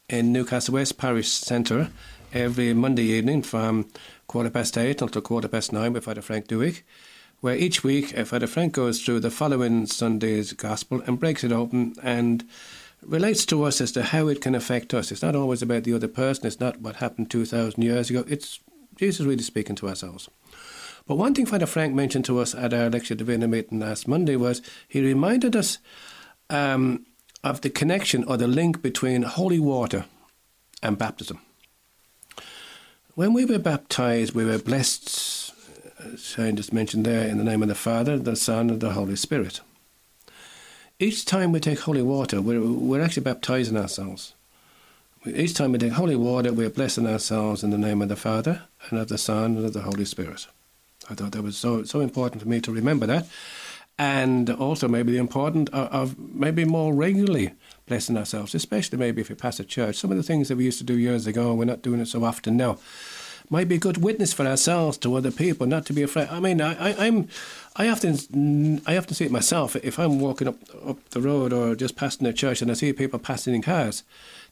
in 0.09 0.33
Newcastle 0.33 0.75
West 0.75 0.99
Parish 0.99 1.29
Centre 1.29 1.91
every 2.35 2.75
Monday 2.75 3.05
evening 3.05 3.43
from 3.43 3.89
quarter 4.27 4.51
past 4.51 4.77
eight 4.79 5.03
until 5.03 5.23
quarter 5.23 5.49
past 5.49 5.73
nine 5.73 5.93
with 5.93 6.05
Father 6.05 6.23
Frank 6.23 6.49
Duick, 6.49 6.83
where 7.41 7.57
each 7.57 7.83
week 7.83 8.17
uh, 8.17 8.25
Father 8.25 8.47
Frank 8.47 8.75
goes 8.75 9.03
through 9.03 9.21
the 9.21 9.31
following 9.31 9.87
Sunday's 9.87 10.53
Gospel 10.53 11.03
and 11.07 11.21
breaks 11.21 11.45
it 11.45 11.53
open 11.53 11.95
and 12.03 12.45
relates 13.03 13.45
to 13.47 13.65
us 13.65 13.81
as 13.81 13.93
to 13.93 14.03
how 14.03 14.29
it 14.29 14.41
can 14.41 14.55
affect 14.55 14.95
us. 14.95 15.11
It's 15.11 15.23
not 15.23 15.35
always 15.37 15.63
about 15.63 15.85
the 15.85 15.95
other 15.95 16.09
person, 16.09 16.47
it's 16.47 16.61
not 16.61 16.81
what 16.81 16.97
happened 16.97 17.31
2,000 17.31 17.83
years 17.83 18.11
ago, 18.11 18.25
it's 18.29 18.61
Jesus 18.97 19.27
really 19.27 19.43
speaking 19.43 19.77
to 19.77 19.89
ourselves. 19.89 20.29
But 21.07 21.17
one 21.17 21.35
thing 21.35 21.47
Father 21.47 21.67
Frank 21.67 21.95
mentioned 21.95 22.25
to 22.27 22.39
us 22.39 22.55
at 22.55 22.73
our 22.73 22.89
Lectio 22.89 23.17
Divina 23.17 23.49
meeting 23.49 23.81
last 23.81 24.07
Monday 24.07 24.37
was 24.37 24.63
he 24.87 25.03
reminded 25.03 25.57
us 25.57 25.79
um, 26.49 27.07
of 27.43 27.63
the 27.63 27.71
connection 27.71 28.25
or 28.25 28.37
the 28.37 28.47
link 28.47 28.83
between 28.83 29.23
holy 29.23 29.59
water 29.59 30.05
and 30.83 30.97
baptism. 30.97 31.41
When 33.15 33.35
we 33.35 33.45
were 33.45 33.59
baptized, 33.59 34.35
we 34.35 34.47
were 34.47 34.59
blessed, 34.59 35.53
uh, 36.01 36.15
as 36.15 36.35
I 36.39 36.51
just 36.53 36.73
mentioned 36.73 37.05
there, 37.05 37.29
in 37.29 37.37
the 37.37 37.45
name 37.45 37.61
of 37.61 37.69
the 37.69 37.75
Father, 37.75 38.19
the 38.19 38.35
Son, 38.35 38.71
and 38.71 38.81
the 38.81 38.93
Holy 38.93 39.17
Spirit. 39.17 39.61
Each 40.99 41.27
time 41.27 41.53
we 41.53 41.61
take 41.61 41.81
holy 41.81 42.01
water, 42.01 42.41
we're, 42.41 42.63
we're 42.63 43.03
actually 43.03 43.25
baptizing 43.25 43.77
ourselves. 43.77 44.33
Each 45.27 45.53
time 45.53 45.73
we 45.73 45.79
take 45.79 45.93
holy 45.93 46.17
water, 46.17 46.55
we're 46.55 46.71
blessing 46.71 47.07
ourselves 47.07 47.63
in 47.63 47.69
the 47.69 47.77
name 47.77 48.01
of 48.01 48.09
the 48.09 48.17
Father, 48.17 48.63
and 48.89 48.99
of 48.99 49.09
the 49.09 49.19
Son, 49.19 49.57
and 49.57 49.67
of 49.67 49.75
the 49.75 49.83
Holy 49.83 50.07
Spirit. 50.07 50.47
I 51.11 51.15
thought 51.15 51.33
that 51.33 51.43
was 51.43 51.59
so, 51.59 51.85
so 51.85 52.01
important 52.01 52.41
for 52.41 52.49
me 52.49 52.63
to 52.63 52.73
remember 52.73 53.05
that. 53.05 53.27
And 53.99 54.49
also, 54.49 54.89
maybe 54.89 55.13
the 55.13 55.19
important 55.19 55.69
of, 55.69 55.93
of 55.93 56.19
maybe 56.19 56.65
more 56.65 56.95
regularly 56.95 57.53
blessing 57.87 58.17
ourselves, 58.17 58.55
especially 58.55 58.99
maybe 58.99 59.21
if 59.21 59.29
we 59.29 59.35
pass 59.35 59.61
a 59.61 59.65
church. 59.65 59.97
Some 59.97 60.11
of 60.11 60.17
the 60.17 60.23
things 60.23 60.49
that 60.49 60.57
we 60.57 60.65
used 60.65 60.79
to 60.79 60.85
do 60.85 60.97
years 60.97 61.27
ago, 61.27 61.55
we're 61.55 61.65
not 61.65 61.83
doing 61.83 62.01
it 62.01 62.07
so 62.09 62.25
often 62.25 62.57
now. 62.57 62.79
Might 63.51 63.69
be 63.69 63.75
a 63.75 63.79
good 63.79 63.99
witness 63.99 64.33
for 64.33 64.47
ourselves 64.47 64.97
to 64.99 65.15
other 65.15 65.31
people, 65.31 65.67
not 65.67 65.85
to 65.87 65.93
be 65.93 66.03
afraid. 66.03 66.29
I 66.29 66.41
mean, 66.41 66.61
I, 66.61 66.91
I, 66.91 67.07
I'm, 67.07 67.29
I 67.77 67.89
often, 67.89 68.81
I 68.87 68.97
often 68.97 69.15
see 69.15 69.27
it 69.27 69.31
myself. 69.31 69.77
If 69.77 69.99
I'm 69.99 70.21
walking 70.21 70.49
up 70.49 70.57
up 70.87 71.11
the 71.11 71.21
road 71.21 71.53
or 71.53 71.75
just 71.75 71.97
passing 71.97 72.27
a 72.27 72.33
church 72.33 72.63
and 72.63 72.71
I 72.71 72.75
see 72.75 72.93
people 72.93 73.19
passing 73.19 73.55
in 73.55 73.61
cars, 73.61 74.05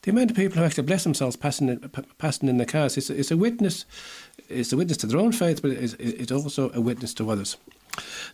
the 0.03 0.11
amount 0.11 0.29
of 0.29 0.37
people 0.37 0.59
who 0.59 0.65
actually 0.65 0.83
bless 0.83 1.03
themselves 1.03 1.35
passing 1.35 1.79
passing 2.19 2.49
in 2.49 2.57
the 2.57 2.65
cars, 2.65 2.97
it's, 2.97 3.09
it's 3.09 3.31
a 3.31 3.37
witness. 3.37 3.85
It's 4.49 4.73
a 4.73 4.77
witness 4.77 4.97
to 4.97 5.07
their 5.07 5.19
own 5.19 5.31
faith, 5.31 5.61
but 5.61 5.71
it's, 5.71 5.93
it's 5.93 6.31
also 6.31 6.71
a 6.73 6.81
witness 6.81 7.13
to 7.15 7.31
others. 7.31 7.57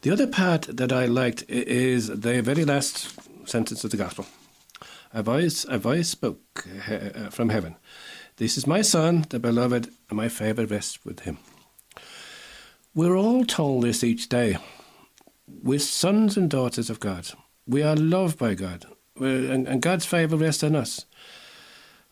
The 0.01 0.11
other 0.11 0.27
part 0.27 0.63
that 0.63 0.91
I 0.91 1.05
liked 1.05 1.43
is 1.47 2.07
the 2.07 2.41
very 2.41 2.65
last 2.65 3.15
sentence 3.47 3.83
of 3.83 3.91
the 3.91 3.97
gospel 3.97 4.25
a 5.17 5.23
voice, 5.23 5.65
a 5.67 5.79
voice 5.79 6.09
spoke 6.09 6.67
uh, 6.87 7.29
from 7.31 7.49
heaven. 7.49 7.75
This 8.35 8.55
is 8.55 8.67
my 8.67 8.83
son, 8.83 9.25
the 9.29 9.39
beloved, 9.39 9.89
and 10.09 10.17
my 10.17 10.29
favour 10.29 10.67
rests 10.67 11.03
with 11.03 11.21
him. 11.21 11.39
We're 12.93 13.17
all 13.17 13.43
told 13.43 13.83
this 13.83 14.03
each 14.03 14.29
day. 14.29 14.59
We're 15.47 15.79
sons 15.79 16.37
and 16.37 16.51
daughters 16.51 16.91
of 16.91 16.99
God. 16.99 17.29
We 17.65 17.81
are 17.81 17.95
loved 17.95 18.37
by 18.37 18.53
God, 18.53 18.85
and, 19.15 19.67
and 19.67 19.81
God's 19.81 20.05
favour 20.05 20.37
rests 20.37 20.63
on 20.63 20.75
us. 20.75 21.05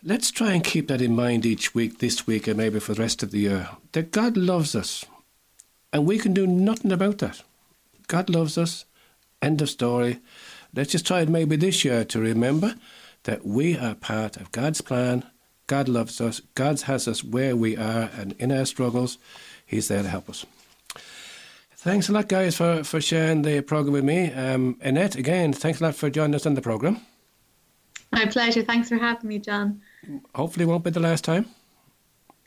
Let's 0.01 0.31
try 0.31 0.53
and 0.53 0.63
keep 0.63 0.87
that 0.87 1.01
in 1.01 1.15
mind 1.15 1.45
each 1.45 1.75
week, 1.75 1.99
this 1.99 2.25
week, 2.25 2.47
and 2.47 2.57
maybe 2.57 2.79
for 2.79 2.95
the 2.95 3.01
rest 3.03 3.21
of 3.21 3.29
the 3.29 3.39
year. 3.39 3.69
That 3.91 4.11
God 4.11 4.35
loves 4.35 4.73
us, 4.73 5.05
and 5.93 6.07
we 6.07 6.17
can 6.17 6.33
do 6.33 6.47
nothing 6.47 6.91
about 6.91 7.19
that. 7.19 7.43
God 8.07 8.31
loves 8.31 8.57
us. 8.57 8.85
End 9.43 9.61
of 9.61 9.69
story. 9.69 10.21
Let's 10.75 10.91
just 10.91 11.07
try 11.07 11.21
it 11.21 11.29
maybe 11.29 11.55
this 11.55 11.85
year 11.85 12.03
to 12.05 12.19
remember 12.19 12.75
that 13.23 13.45
we 13.45 13.77
are 13.77 13.95
part 13.95 14.35
of 14.37 14.51
God's 14.51 14.81
plan. 14.81 15.23
God 15.67 15.87
loves 15.87 16.19
us. 16.19 16.41
God 16.53 16.81
has 16.81 17.07
us 17.07 17.23
where 17.23 17.55
we 17.55 17.77
are, 17.77 18.09
and 18.17 18.33
in 18.33 18.51
our 18.51 18.65
struggles, 18.65 19.17
He's 19.65 19.87
there 19.87 20.03
to 20.03 20.09
help 20.09 20.29
us. 20.29 20.45
Thanks 21.77 22.09
a 22.09 22.11
lot, 22.11 22.27
guys, 22.27 22.57
for, 22.57 22.83
for 22.83 22.99
sharing 22.99 23.43
the 23.43 23.61
program 23.61 23.93
with 23.93 24.03
me. 24.03 24.31
Um, 24.31 24.77
Annette, 24.81 25.15
again, 25.15 25.53
thanks 25.53 25.79
a 25.79 25.83
lot 25.83 25.95
for 25.95 26.09
joining 26.09 26.35
us 26.35 26.45
on 26.45 26.55
the 26.55 26.61
program. 26.61 26.99
My 28.11 28.25
pleasure. 28.25 28.63
Thanks 28.63 28.89
for 28.89 28.97
having 28.97 29.27
me, 29.27 29.39
John. 29.39 29.81
Hopefully, 30.33 30.63
it 30.63 30.67
won't 30.67 30.83
be 30.83 30.89
the 30.89 30.99
last 30.99 31.23
time. 31.23 31.45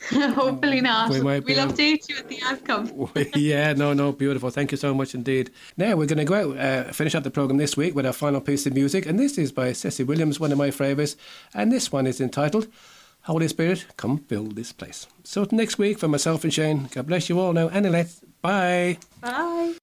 Hopefully 0.10 0.80
not. 0.80 1.10
We 1.10 1.20
might 1.20 1.44
be 1.44 1.54
we'll 1.54 1.62
on- 1.62 1.72
update 1.72 2.08
you 2.08 2.16
at 2.18 2.28
the 2.28 2.40
outcome. 2.44 3.10
yeah, 3.34 3.72
no, 3.72 3.92
no, 3.92 4.12
beautiful. 4.12 4.50
Thank 4.50 4.70
you 4.70 4.78
so 4.78 4.94
much 4.94 5.14
indeed. 5.14 5.50
Now 5.76 5.96
we're 5.96 6.06
going 6.06 6.18
to 6.18 6.24
go 6.24 6.52
out, 6.52 6.58
uh, 6.58 6.92
finish 6.92 7.14
up 7.14 7.24
the 7.24 7.30
program 7.30 7.58
this 7.58 7.76
week 7.76 7.94
with 7.94 8.06
our 8.06 8.12
final 8.12 8.40
piece 8.40 8.64
of 8.66 8.74
music, 8.74 9.06
and 9.06 9.18
this 9.18 9.38
is 9.38 9.50
by 9.50 9.70
CeCe 9.70 10.06
Winans, 10.06 10.38
one 10.38 10.52
of 10.52 10.58
my 10.58 10.70
favourites, 10.70 11.16
and 11.52 11.72
this 11.72 11.90
one 11.90 12.06
is 12.06 12.20
entitled 12.20 12.68
"Holy 13.22 13.48
Spirit, 13.48 13.86
Come 13.96 14.18
Fill 14.18 14.44
This 14.44 14.72
Place." 14.72 15.06
So 15.24 15.46
next 15.50 15.78
week, 15.78 15.98
for 15.98 16.08
myself 16.08 16.44
and 16.44 16.54
Shane, 16.54 16.88
God 16.92 17.06
bless 17.08 17.28
you 17.28 17.40
all. 17.40 17.52
Now, 17.52 17.68
Annalette, 17.68 18.14
bye. 18.40 18.98
Bye. 19.20 19.74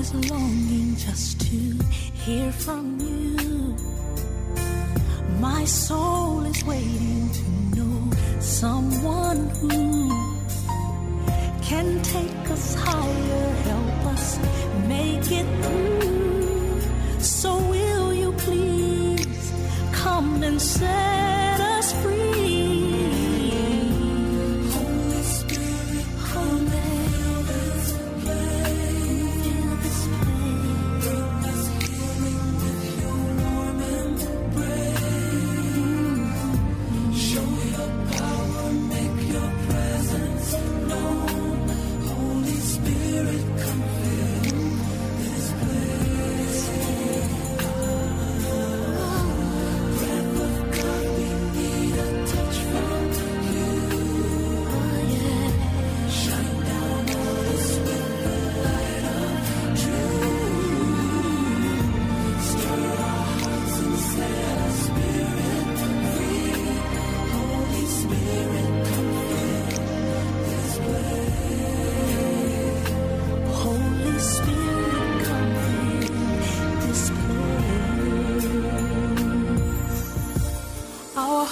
Is 0.00 0.14
longing 0.30 0.96
just 0.96 1.40
to 1.42 1.56
hear 2.24 2.50
from 2.52 2.98
you. 3.00 3.76
My 5.38 5.64
soul 5.66 6.40
is 6.46 6.64
waiting 6.64 7.28
to 7.38 7.44
know 7.76 8.10
someone 8.40 9.50
who 9.60 10.08
can 11.60 12.00
take 12.02 12.50
us 12.50 12.74
higher, 12.74 13.48
help 13.70 14.06
us 14.14 14.38
make 14.88 15.30
it 15.30 15.48
through. 15.64 15.99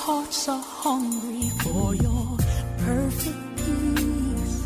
hearts 0.09 0.48
are 0.48 0.64
hungry 0.84 1.50
for 1.62 1.94
your 1.94 2.24
perfect 2.78 3.42
peace. 3.59 4.56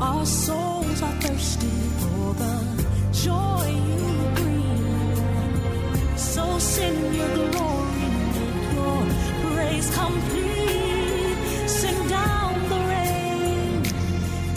Our 0.00 0.24
souls 0.24 1.02
are 1.02 1.16
thirsty 1.24 1.76
for 2.00 2.26
the 2.42 2.56
joy 3.24 3.66
you 3.90 4.04
bring. 4.38 6.16
So 6.16 6.44
send 6.58 7.14
your 7.14 7.34
glory, 7.52 8.08
make 8.36 8.72
your 8.78 9.02
praise 9.42 9.88
complete. 10.00 11.68
Send 11.80 12.08
down 12.08 12.54
the 12.72 12.80
rain, 12.92 13.82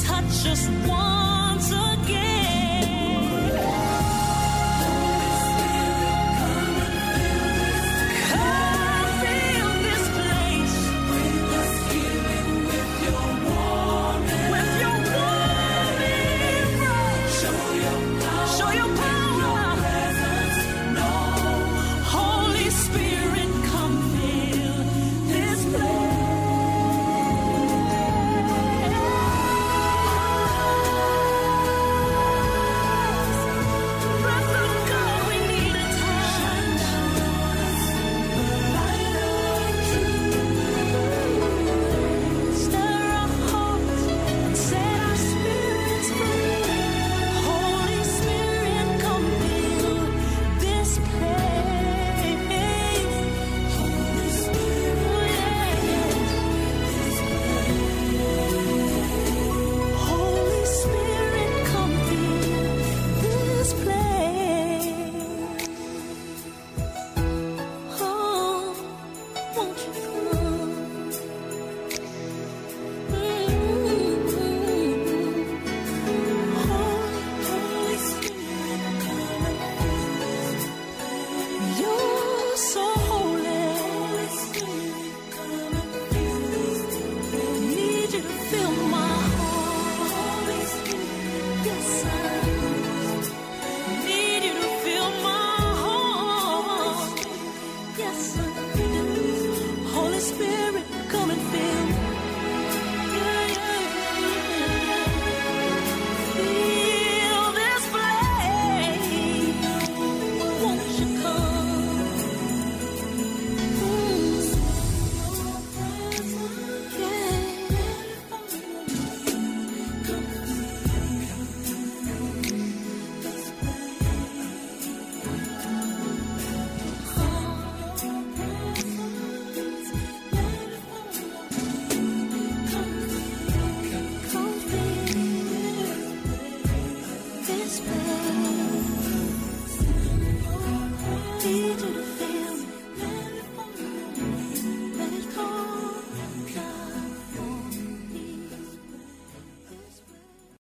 touch 0.07 0.45
us. 0.53 0.78